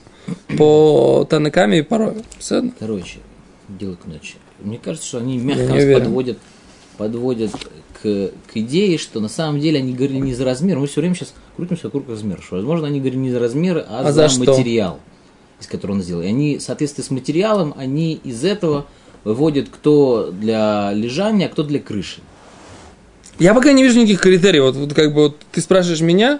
по 0.57 1.25
Танакаме 1.29 1.79
и 1.79 1.81
по 1.81 1.97
Рове. 1.97 2.21
Все? 2.37 2.71
короче, 2.79 3.19
дело 3.67 3.95
к 3.95 4.05
ночи. 4.05 4.35
Мне 4.59 4.77
кажется, 4.77 5.07
что 5.07 5.17
они 5.17 5.37
мягко 5.37 5.63
нас 5.63 5.83
уверен. 5.83 5.99
подводят, 5.99 6.37
подводят 6.97 7.51
к, 8.01 8.31
к 8.47 8.57
идее, 8.57 8.97
что 8.97 9.19
на 9.19 9.29
самом 9.29 9.59
деле 9.59 9.79
они 9.79 9.93
говорили 9.93 10.19
не 10.19 10.33
за 10.33 10.45
размер. 10.45 10.77
Мы 10.77 10.87
все 10.87 11.01
время 11.01 11.15
сейчас 11.15 11.33
крутимся 11.55 11.87
вокруг 11.87 12.07
размера. 12.09 12.41
Что, 12.41 12.57
возможно, 12.57 12.87
они 12.87 12.99
говорили 12.99 13.19
не 13.19 13.31
за 13.31 13.39
размер, 13.39 13.85
а, 13.87 14.01
А 14.05 14.11
за, 14.11 14.27
за 14.27 14.39
материал, 14.39 14.99
из 15.59 15.67
которого 15.67 15.95
он 15.95 16.03
сделал. 16.03 16.21
И 16.21 16.27
они, 16.27 16.57
в 16.57 16.61
соответствии 16.61 17.01
с 17.01 17.09
материалом, 17.09 17.73
они 17.75 18.13
из 18.23 18.43
этого 18.43 18.85
выводят, 19.23 19.69
кто 19.69 20.31
для 20.31 20.91
лежания, 20.93 21.47
а 21.47 21.49
кто 21.49 21.63
для 21.63 21.79
крыши. 21.79 22.21
Я 23.41 23.53
пока 23.53 23.71
не 23.73 23.83
вижу 23.83 23.97
никаких 23.99 24.21
критериев. 24.21 24.63
Вот, 24.63 24.75
вот 24.75 24.93
как 24.93 25.13
бы 25.13 25.21
вот 25.23 25.37
ты 25.51 25.61
спрашиваешь 25.61 26.01
меня, 26.01 26.39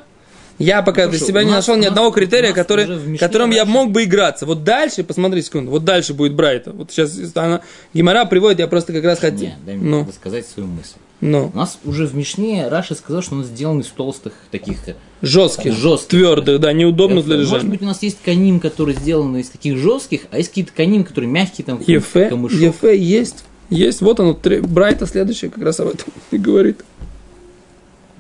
я 0.60 0.82
пока 0.84 1.04
для 1.08 1.18
Хорошо, 1.18 1.26
себя 1.26 1.42
у 1.42 1.44
не 1.44 1.50
нас- 1.50 1.68
нашел 1.68 1.82
ни 1.82 1.86
одного 1.88 2.12
критерия, 2.12 2.54
который, 2.54 2.86
Мишне 2.86 3.18
которым 3.18 3.50
я 3.50 3.64
дальше- 3.66 3.72
мог 3.72 3.92
бы 3.92 4.04
играться. 4.04 4.46
Вот 4.46 4.64
дальше, 4.64 5.04
посмотри 5.04 5.42
секунду, 5.42 5.72
вот 5.72 5.84
дальше 5.84 6.14
будет 6.14 6.34
Брайта. 6.36 6.72
Вот 6.72 6.92
сейчас 6.92 7.18
она 7.36 7.62
Гимара 7.94 8.26
приводит, 8.26 8.60
я 8.60 8.68
просто 8.68 8.94
как 8.94 9.04
раз 9.04 9.20
хотел. 9.20 9.40
Не, 9.40 9.56
дай 9.66 9.76
мне 9.76 9.90
Ну, 9.90 10.08
сказать 10.14 10.46
свою 10.46 10.68
мысль. 10.70 10.98
ну, 11.22 11.50
У 11.52 11.58
нас 11.58 11.80
уже 11.86 12.06
в 12.06 12.14
Мишне 12.16 12.68
Раши 12.68 12.94
сказал, 12.94 13.24
что 13.24 13.34
он 13.36 13.44
сделан 13.46 13.80
из 13.80 13.88
толстых 13.88 14.34
таких 14.52 14.78
жестких, 15.24 15.74
Жестких. 15.74 16.10
твердых, 16.10 16.60
да, 16.60 16.72
неудобно 16.74 17.24
для 17.24 17.38
Может 17.38 17.52
лежания. 17.54 17.72
быть, 17.72 17.82
у 17.82 17.86
нас 17.86 18.04
есть 18.04 18.18
каним, 18.24 18.60
который 18.60 18.94
сделан 18.94 19.36
из 19.38 19.50
таких 19.50 19.78
жестких, 19.78 20.22
а 20.30 20.38
есть 20.38 20.50
какие-то 20.50 20.74
каним, 20.74 21.04
которые 21.04 21.32
мягкие, 21.32 21.66
там, 21.66 21.82
Ефе, 21.88 22.30
камышок. 22.30 22.60
Ефе 22.60 22.96
есть. 23.00 23.46
Есть, 23.72 24.02
вот 24.02 24.20
оно, 24.20 24.34
три- 24.34 24.60
Брайта 24.60 25.08
следующее 25.08 25.50
как 25.50 25.64
раз 25.64 25.80
об 25.80 25.88
этом 25.88 26.14
и 26.32 26.38
говорит. 26.38 26.82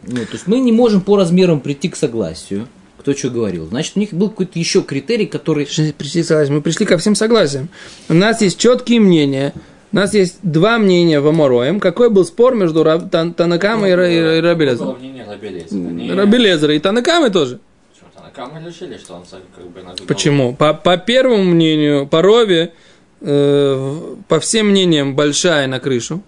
Ну, 0.08 0.16
то 0.26 0.32
есть 0.34 0.48
мы 0.48 0.60
не 0.60 0.72
можем 0.72 1.02
по 1.02 1.16
размерам 1.18 1.60
прийти 1.60 1.88
к 1.90 1.96
согласию, 1.96 2.68
кто 2.98 3.14
что 3.14 3.30
говорил. 3.30 3.68
Значит, 3.68 3.98
у 3.98 4.00
них 4.00 4.14
был 4.14 4.30
какой-то 4.30 4.58
еще 4.58 4.82
критерий, 4.82 5.28
который... 5.28 5.66
Пришли, 5.66 6.24
к 6.24 6.26
согласию. 6.26 6.56
Мы 6.56 6.62
пришли 6.62 6.86
ко 6.88 6.98
всем 6.98 7.14
согласиям. 7.14 7.70
У 8.10 8.14
нас 8.16 8.42
есть 8.42 8.58
четкие 8.58 9.00
мнения. 9.00 9.54
У 9.92 9.98
нас 9.98 10.14
есть 10.14 10.38
два 10.42 10.80
мнения 10.80 11.20
в 11.20 11.28
Амороем. 11.28 11.80
Какой 11.80 12.10
был 12.10 12.26
спор 12.26 12.56
между 12.56 12.82
Раб- 12.84 13.12
Тан- 13.12 13.34
Танакамой 13.34 13.92
и, 13.92 13.94
Ра- 13.94 14.10
и, 14.10 14.38
и 14.38 14.42
Раби 14.42 14.66
Лезером? 14.66 14.88
Было 14.88 14.98
мнение 14.98 15.26
Раби 15.28 15.48
Элейзера. 15.50 15.78
Не- 15.78 16.14
Раби 16.14 16.38
Лезера 16.38 16.74
и 16.74 16.80
Танакамы 16.80 17.30
тоже. 17.30 17.60
Почему 18.34 18.66
решили, 18.66 18.98
что 18.98 19.16
он 19.16 19.24
как 19.30 19.68
бы 19.70 20.06
Почему? 20.08 20.56
По, 20.56 20.74
по 20.74 20.98
первому 20.98 21.44
мнению, 21.44 22.08
по 22.08 22.22
Рове, 22.22 22.74
э, 23.21 24.15
по 24.27 24.39
всем 24.39 24.67
мнениям, 24.69 25.15
большая 25.15 25.67
на 25.67 25.79
крышу. 25.79 26.21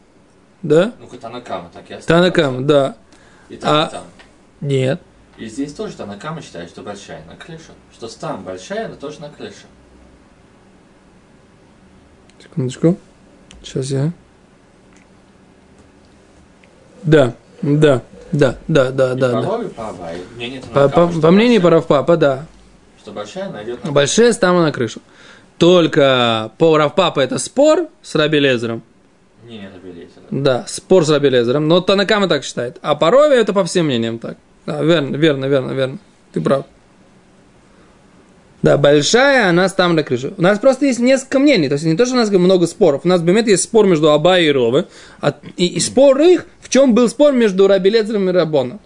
Да? 0.61 0.93
Ну-ка, 0.99 1.17
Танакама, 1.17 1.69
так 1.73 1.89
я 1.89 1.99
Танакама, 1.99 2.61
да. 2.61 2.95
И 3.49 3.57
там, 3.57 3.71
А- 3.73 3.87
и 3.87 3.91
там. 3.91 4.03
Нет. 4.61 5.01
И 5.37 5.47
здесь 5.47 5.73
тоже 5.73 5.95
Танакама 5.95 6.41
считает, 6.41 6.69
что 6.69 6.81
большая 6.83 7.23
на 7.25 7.35
крышу. 7.35 7.71
Что 7.93 8.07
там 8.19 8.43
большая, 8.43 8.87
но 8.87 8.95
тоже 8.95 9.19
на 9.19 9.29
крыше. 9.29 9.65
Секундочку. 12.41 12.97
Сейчас 13.63 13.87
я. 13.87 14.11
Да, 17.03 17.35
да, 17.61 18.01
да, 18.31 18.57
да, 18.67 18.91
да, 18.91 19.13
И 19.13 19.19
да. 19.19 19.41
по 19.41 19.57
да. 19.57 19.89
Абае, 19.89 20.17
мнение 20.35 20.61
По, 20.73 20.87
по- 20.89 21.07
по 21.07 21.31
мнению 21.31 21.61
Паравпапа, 21.61 22.15
да. 22.17 22.45
Что 22.99 23.11
большая 23.11 23.49
найдет 23.49 23.83
на 23.83 23.91
Большая 23.91 24.31
стама 24.33 24.61
на 24.63 24.71
крышу. 24.71 25.01
Только 25.63 26.51
по 26.57 26.77
Равпапа 26.77 27.21
это 27.21 27.37
спор 27.37 27.87
с 28.01 28.15
Раби 28.15 28.37
Лезером. 28.37 28.83
Не, 29.47 29.69
Раби 29.73 29.91
Элейзера. 29.97 30.25
Да, 30.29 30.65
спор 30.67 31.05
с 31.05 31.09
Раби 31.09 31.29
Лезером. 31.29 31.69
Но 31.69 31.79
Танакама 31.79 32.27
так 32.27 32.43
считает. 32.43 32.79
А 32.81 32.95
по 32.95 33.09
Рове 33.09 33.37
это 33.37 33.53
по 33.53 33.63
всем 33.63 33.85
мнениям 33.85 34.19
так. 34.19 34.35
Да, 34.65 34.83
верно, 34.83 35.15
верно, 35.15 35.45
верно, 35.45 35.71
верно. 35.71 35.99
Ты 36.33 36.41
прав. 36.41 36.65
Да, 38.61 38.77
большая, 38.77 39.47
она 39.47 39.69
там 39.69 39.95
на 39.95 40.03
крыше. 40.03 40.33
У 40.37 40.41
нас 40.41 40.59
просто 40.59 40.85
есть 40.85 40.99
несколько 40.99 41.39
мнений. 41.39 41.69
То 41.69 41.75
есть 41.75 41.85
не 41.85 41.95
то, 41.95 42.05
что 42.05 42.15
у 42.15 42.17
нас 42.17 42.29
много 42.29 42.67
споров. 42.67 43.05
У 43.05 43.07
нас 43.07 43.21
в 43.21 43.23
Бемет 43.23 43.47
есть 43.47 43.63
спор 43.63 43.87
между 43.87 44.11
Абай 44.11 44.43
и 44.43 44.51
Ровы. 44.51 44.87
А- 45.21 45.33
и, 45.55 45.67
и 45.67 45.79
спор 45.79 46.19
их, 46.19 46.45
в 46.59 46.67
чем 46.67 46.93
был 46.93 47.07
спор 47.07 47.31
между 47.31 47.67
Раби 47.67 47.89
Лезером 47.89 48.27
и 48.29 48.33
Рабоном. 48.33 48.81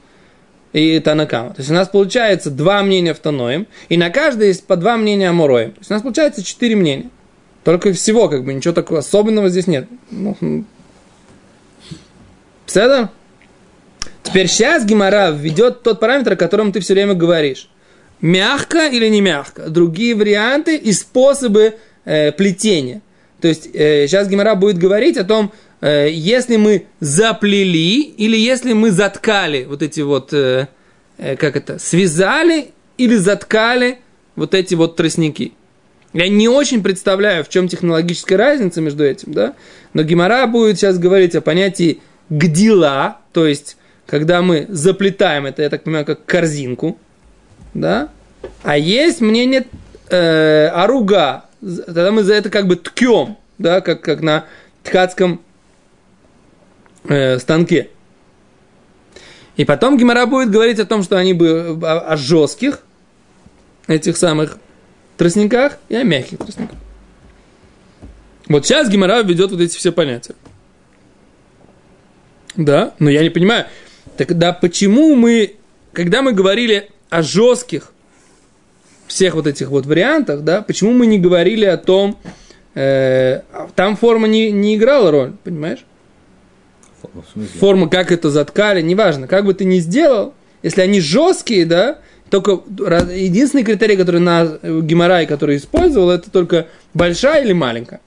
И 0.78 1.00
Танакама. 1.00 1.50
То 1.56 1.62
есть 1.62 1.72
у 1.72 1.74
нас 1.74 1.88
получается 1.88 2.52
два 2.52 2.84
мнения 2.84 3.16
в 3.16 3.20
Таноем, 3.20 3.66
и 3.90 3.98
на 3.98 4.12
каждое 4.12 4.50
есть 4.50 4.68
по 4.68 4.76
два 4.76 4.96
мнения 4.96 5.30
Амуроем. 5.30 5.72
То 5.72 5.80
есть 5.80 5.90
у 5.90 5.94
нас 5.96 6.04
получается 6.04 6.44
четыре 6.44 6.76
мнения. 6.76 7.10
Только 7.64 7.94
всего, 7.94 8.30
как 8.30 8.46
бы, 8.46 8.54
ничего 8.54 8.76
такого 8.76 9.00
особенного 9.00 9.50
здесь 9.50 9.66
нет. 9.66 9.88
Ну. 10.12 10.66
Пседа? 12.68 13.10
Теперь 14.22 14.48
сейчас 14.48 14.86
Гимара 14.86 15.32
введет 15.32 15.82
тот 15.82 16.00
параметр, 16.00 16.34
о 16.34 16.36
котором 16.36 16.72
ты 16.72 16.80
все 16.80 16.94
время 16.94 17.16
говоришь. 17.16 17.72
Мягко 18.22 18.88
или 18.88 19.08
не 19.08 19.22
мягко? 19.22 19.70
Другие 19.70 20.14
варианты 20.14 20.78
и 20.78 20.94
способы 20.94 21.78
э, 22.06 22.32
плетения. 22.34 23.02
То 23.42 23.48
есть 23.48 23.70
э, 23.74 24.08
сейчас 24.08 24.28
Гимара 24.28 24.56
будет 24.56 24.78
говорить 24.78 25.18
о 25.18 25.24
том, 25.24 25.52
э, 25.82 26.10
если 26.12 26.58
мы 26.58 26.86
заплели 27.00 28.02
или 28.02 28.38
если 28.38 28.74
мы 28.74 28.92
заткали 28.92 29.66
вот 29.66 29.82
эти 29.82 30.02
вот, 30.02 30.34
э, 30.34 30.68
э, 31.18 31.36
как 31.36 31.56
это, 31.56 31.78
связали 31.80 32.72
или 32.98 33.16
заткали 33.16 34.00
вот 34.36 34.54
эти 34.54 34.74
вот 34.76 34.96
тростники. 34.96 35.54
Я 36.14 36.30
не 36.30 36.48
очень 36.48 36.82
представляю, 36.82 37.44
в 37.44 37.50
чем 37.50 37.68
технологическая 37.68 38.38
разница 38.38 38.82
между 38.82 39.04
этим, 39.04 39.34
да? 39.34 39.54
Но 39.94 40.04
Гимара 40.04 40.48
будет 40.48 40.78
сейчас 40.78 40.98
говорить 40.98 41.36
о 41.36 41.42
понятии 41.42 42.00
гдила, 42.30 43.18
то 43.34 43.46
есть, 43.46 43.78
когда 44.06 44.42
мы 44.42 44.66
заплетаем 44.70 45.46
это, 45.46 45.62
я 45.62 45.70
так 45.70 45.84
понимаю, 45.84 46.06
как 46.06 46.26
корзинку, 46.26 46.98
да, 47.74 48.10
а 48.64 48.78
есть 48.78 49.22
мнение 49.22 49.66
э, 50.10 50.68
аруга, 50.68 51.46
тогда 51.62 52.12
мы 52.12 52.24
за 52.24 52.34
это 52.34 52.50
как 52.50 52.68
бы 52.68 52.76
ткем, 52.76 53.38
да, 53.58 53.82
как, 53.82 54.02
как 54.02 54.22
на 54.22 54.46
ткацком 54.84 55.42
э, 57.06 57.40
станке. 57.40 57.90
И 59.56 59.66
потом 59.66 59.98
Гимара 59.98 60.26
будет 60.26 60.52
говорить 60.52 60.80
о 60.80 60.86
том, 60.86 61.04
что 61.04 61.18
они 61.18 61.34
бы 61.34 61.80
о, 61.82 62.14
о 62.14 62.18
жестких 62.18 62.80
этих 63.88 64.18
самых 64.18 64.58
тростниках 65.18 65.80
и 65.90 65.96
о 65.96 66.04
мягких 66.04 66.38
тростниках. 66.38 66.78
Вот 68.48 68.66
сейчас 68.66 68.90
Гимара 68.90 69.24
ведет 69.24 69.52
вот 69.52 69.60
эти 69.60 69.76
все 69.76 69.92
понятия. 69.92 70.36
Да, 72.56 72.94
но 73.00 73.10
я 73.10 73.22
не 73.22 73.30
понимаю, 73.30 73.66
тогда 74.16 74.54
почему 74.54 75.16
мы, 75.16 75.56
когда 75.94 76.22
мы 76.22 76.34
говорили 76.34 76.90
о 77.10 77.22
жестких 77.22 77.94
всех 79.08 79.36
вот 79.36 79.48
этих 79.48 79.70
вот 79.70 79.86
вариантах, 79.86 80.42
да, 80.42 80.62
почему 80.62 80.92
мы 80.92 81.08
не 81.08 81.18
говорили 81.18 81.66
о 81.66 81.78
том, 81.78 82.18
э, 82.76 83.42
там 83.76 83.96
форма 83.96 84.28
не, 84.28 84.52
не 84.52 84.76
играла 84.76 85.12
роль, 85.12 85.34
понимаешь? 85.44 85.86
Форма, 87.60 87.90
как 87.90 88.12
это 88.12 88.30
заткали, 88.30 88.82
неважно, 88.82 89.28
как 89.28 89.46
бы 89.46 89.54
ты 89.54 89.66
ни 89.66 89.80
сделал, 89.80 90.34
если 90.62 90.82
они 90.82 91.00
жесткие, 91.00 91.66
да, 91.66 92.00
только 92.30 92.60
единственный 93.14 93.64
критерий, 93.64 93.96
который 93.96 94.20
на 94.20 94.60
Гимарай, 94.64 95.26
который 95.26 95.58
использовал, 95.58 96.10
это 96.10 96.30
только 96.30 96.68
большая 96.94 97.44
или 97.44 97.54
маленькая. 97.54 98.02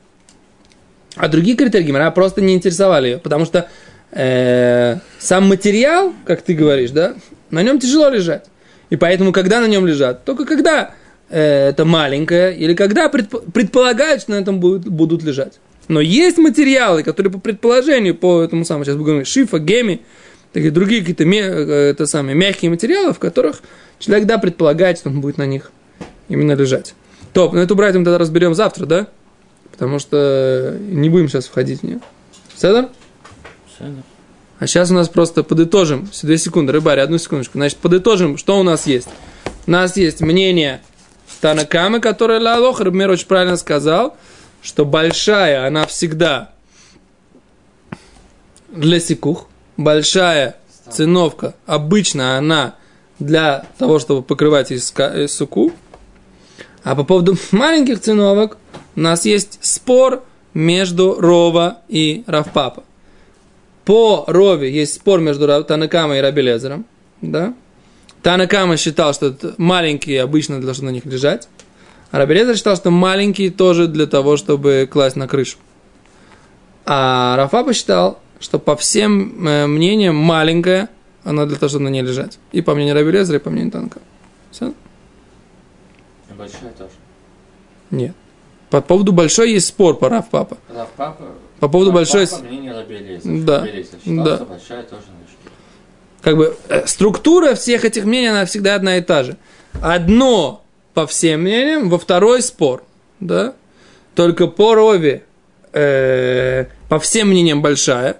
А 1.16 1.28
другие 1.28 1.56
критерии 1.56 1.84
Гимара 1.84 2.10
просто 2.10 2.40
не 2.40 2.54
интересовали 2.54 3.08
ее, 3.08 3.18
потому 3.18 3.44
что 3.44 3.68
э, 4.12 4.96
сам 5.18 5.48
материал, 5.48 6.12
как 6.24 6.42
ты 6.42 6.54
говоришь, 6.54 6.90
да, 6.90 7.14
на 7.50 7.62
нем 7.62 7.78
тяжело 7.78 8.10
лежать. 8.10 8.44
И 8.90 8.96
поэтому, 8.96 9.32
когда 9.32 9.60
на 9.60 9.66
нем 9.66 9.86
лежат, 9.86 10.24
только 10.24 10.44
когда 10.44 10.94
э, 11.28 11.68
это 11.68 11.84
маленькое, 11.84 12.56
или 12.56 12.74
когда 12.74 13.06
предп- 13.06 13.50
предполагают, 13.52 14.22
что 14.22 14.32
на 14.32 14.36
этом 14.36 14.60
будут, 14.60 14.86
будут 14.88 15.22
лежать. 15.22 15.60
Но 15.88 16.00
есть 16.00 16.38
материалы, 16.38 17.02
которые 17.02 17.32
по 17.32 17.40
предположению, 17.40 18.14
по 18.14 18.42
этому 18.42 18.64
самому, 18.64 18.84
сейчас 18.84 18.96
будем 18.96 19.06
говорить, 19.06 19.28
шифа, 19.28 19.58
геми, 19.58 20.02
такие 20.52 20.70
другие 20.70 21.00
какие-то 21.00 21.24
э, 21.24 21.90
это 21.90 22.06
самые, 22.06 22.34
мягкие 22.34 22.70
материалы, 22.70 23.12
в 23.12 23.18
которых 23.18 23.62
человек, 23.98 24.26
да, 24.26 24.38
предполагает, 24.38 24.98
что 24.98 25.08
он 25.08 25.20
будет 25.20 25.38
на 25.38 25.46
них 25.46 25.70
именно 26.28 26.52
лежать. 26.52 26.94
Топ, 27.32 27.52
ну 27.52 27.60
эту 27.60 27.76
братьям 27.76 28.04
тогда 28.04 28.18
разберем 28.18 28.54
завтра, 28.54 28.86
да? 28.86 29.06
Потому 29.70 29.98
что 29.98 30.76
не 30.80 31.08
будем 31.08 31.28
сейчас 31.28 31.46
входить 31.46 31.80
в 31.80 31.82
нее. 31.84 32.00
Седор? 32.56 32.88
Седор. 33.78 34.02
А 34.60 34.66
сейчас 34.66 34.90
у 34.90 34.94
нас 34.94 35.08
просто 35.08 35.42
подытожим. 35.42 36.08
Две 36.22 36.36
секунды, 36.36 36.72
рыбарь, 36.72 37.00
одну 37.00 37.16
секундочку. 37.16 37.56
Значит, 37.56 37.78
подытожим, 37.78 38.36
что 38.36 38.60
у 38.60 38.62
нас 38.62 38.86
есть. 38.86 39.08
У 39.66 39.70
нас 39.70 39.96
есть 39.96 40.20
мнение 40.20 40.82
Танакамы, 41.40 42.00
которое 42.00 42.38
Лалох, 42.38 42.80
Рыбмер 42.80 43.08
очень 43.08 43.26
правильно 43.26 43.56
сказал, 43.56 44.18
что 44.60 44.84
большая, 44.84 45.66
она 45.66 45.86
всегда 45.86 46.52
для 48.68 49.00
сикух. 49.00 49.48
Большая 49.78 50.56
циновка, 50.90 51.54
обычно 51.64 52.36
она 52.36 52.74
для 53.18 53.64
того, 53.78 53.98
чтобы 53.98 54.22
покрывать 54.22 54.70
суку. 55.30 55.72
А 56.84 56.94
по 56.94 57.04
поводу 57.04 57.34
маленьких 57.50 57.98
циновок, 58.00 58.58
у 58.94 59.00
нас 59.00 59.24
есть 59.24 59.58
спор 59.62 60.22
между 60.52 61.18
Рова 61.18 61.78
и 61.88 62.24
Равпапа. 62.26 62.84
По 63.84 64.24
Рове 64.26 64.70
есть 64.70 64.94
спор 64.94 65.20
между 65.20 65.64
Танакамой 65.64 66.18
и 66.18 66.20
Рабелезером. 66.20 66.84
Да? 67.20 67.54
Танакама 68.22 68.76
считал, 68.76 69.14
что 69.14 69.34
маленькие 69.56 70.22
обычно 70.22 70.60
должны 70.60 70.86
на 70.86 70.90
них 70.90 71.06
лежать. 71.06 71.48
А 72.10 72.18
Рабелезер 72.18 72.56
считал, 72.56 72.76
что 72.76 72.90
маленькие 72.90 73.50
тоже 73.50 73.86
для 73.86 74.06
того, 74.06 74.36
чтобы 74.36 74.88
класть 74.90 75.16
на 75.16 75.28
крышу. 75.28 75.58
А 76.84 77.36
Рафа 77.36 77.72
считал, 77.72 78.18
что 78.40 78.58
по 78.58 78.76
всем 78.76 79.46
э, 79.46 79.66
мнениям 79.66 80.16
маленькая, 80.16 80.88
она 81.24 81.46
для 81.46 81.56
того, 81.56 81.68
чтобы 81.68 81.84
на 81.84 81.88
ней 81.88 82.02
лежать. 82.02 82.38
И 82.52 82.62
по 82.62 82.74
мнению 82.74 82.94
Рабелезера, 82.94 83.38
и 83.38 83.40
по 83.40 83.50
мнению 83.50 83.72
Танка. 83.72 84.00
Все? 84.50 84.72
Большая 86.36 86.72
тоже. 86.76 86.90
Нет. 87.90 88.14
По 88.70 88.80
поводу 88.80 89.12
большой 89.12 89.52
есть 89.52 89.68
спор 89.68 89.98
по 89.98 90.08
Рав 90.08 90.30
Папа. 90.30 90.56
Рав 90.74 90.88
Папа. 90.96 91.26
По 91.60 91.68
поводу 91.68 91.90
Рав 91.90 91.96
большой... 91.96 92.26
Мнение 92.42 92.72
Рабелеза. 92.72 93.28
Да. 93.44 93.60
Рабелеза 93.60 93.90
считал, 94.04 94.24
Да. 94.24 94.44
большая 94.44 94.82
тоже. 94.82 95.02
Как 96.22 96.36
бы 96.36 96.56
э, 96.68 96.86
структура 96.86 97.54
всех 97.54 97.84
этих 97.84 98.04
мнений, 98.04 98.28
она 98.28 98.44
всегда 98.44 98.74
одна 98.74 98.96
и 98.96 99.00
та 99.00 99.22
же. 99.22 99.36
Одно 99.80 100.62
по 100.94 101.06
всем 101.06 101.42
мнениям, 101.42 101.88
во 101.88 101.98
второй 101.98 102.42
спор. 102.42 102.82
Да? 103.20 103.54
Только 104.14 104.46
по 104.46 104.74
Рове 104.74 105.22
э, 105.72 106.66
по 106.88 106.98
всем 106.98 107.28
мнениям 107.28 107.62
большая, 107.62 108.16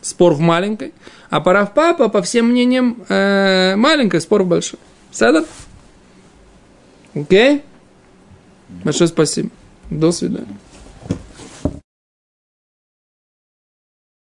спор 0.00 0.34
в 0.34 0.40
маленькой, 0.40 0.92
а 1.30 1.40
по 1.40 1.52
Рав 1.52 1.72
Папа 1.74 2.08
по 2.08 2.22
всем 2.22 2.46
мнениям 2.46 3.04
э, 3.08 3.74
маленькая, 3.76 4.20
спор 4.20 4.42
в 4.42 4.46
большой. 4.46 4.78
Седор? 5.10 5.44
Окей? 7.14 7.62
Большое 8.84 9.08
спасибо. 9.08 9.50
До 9.90 10.12
свидания. 10.12 10.56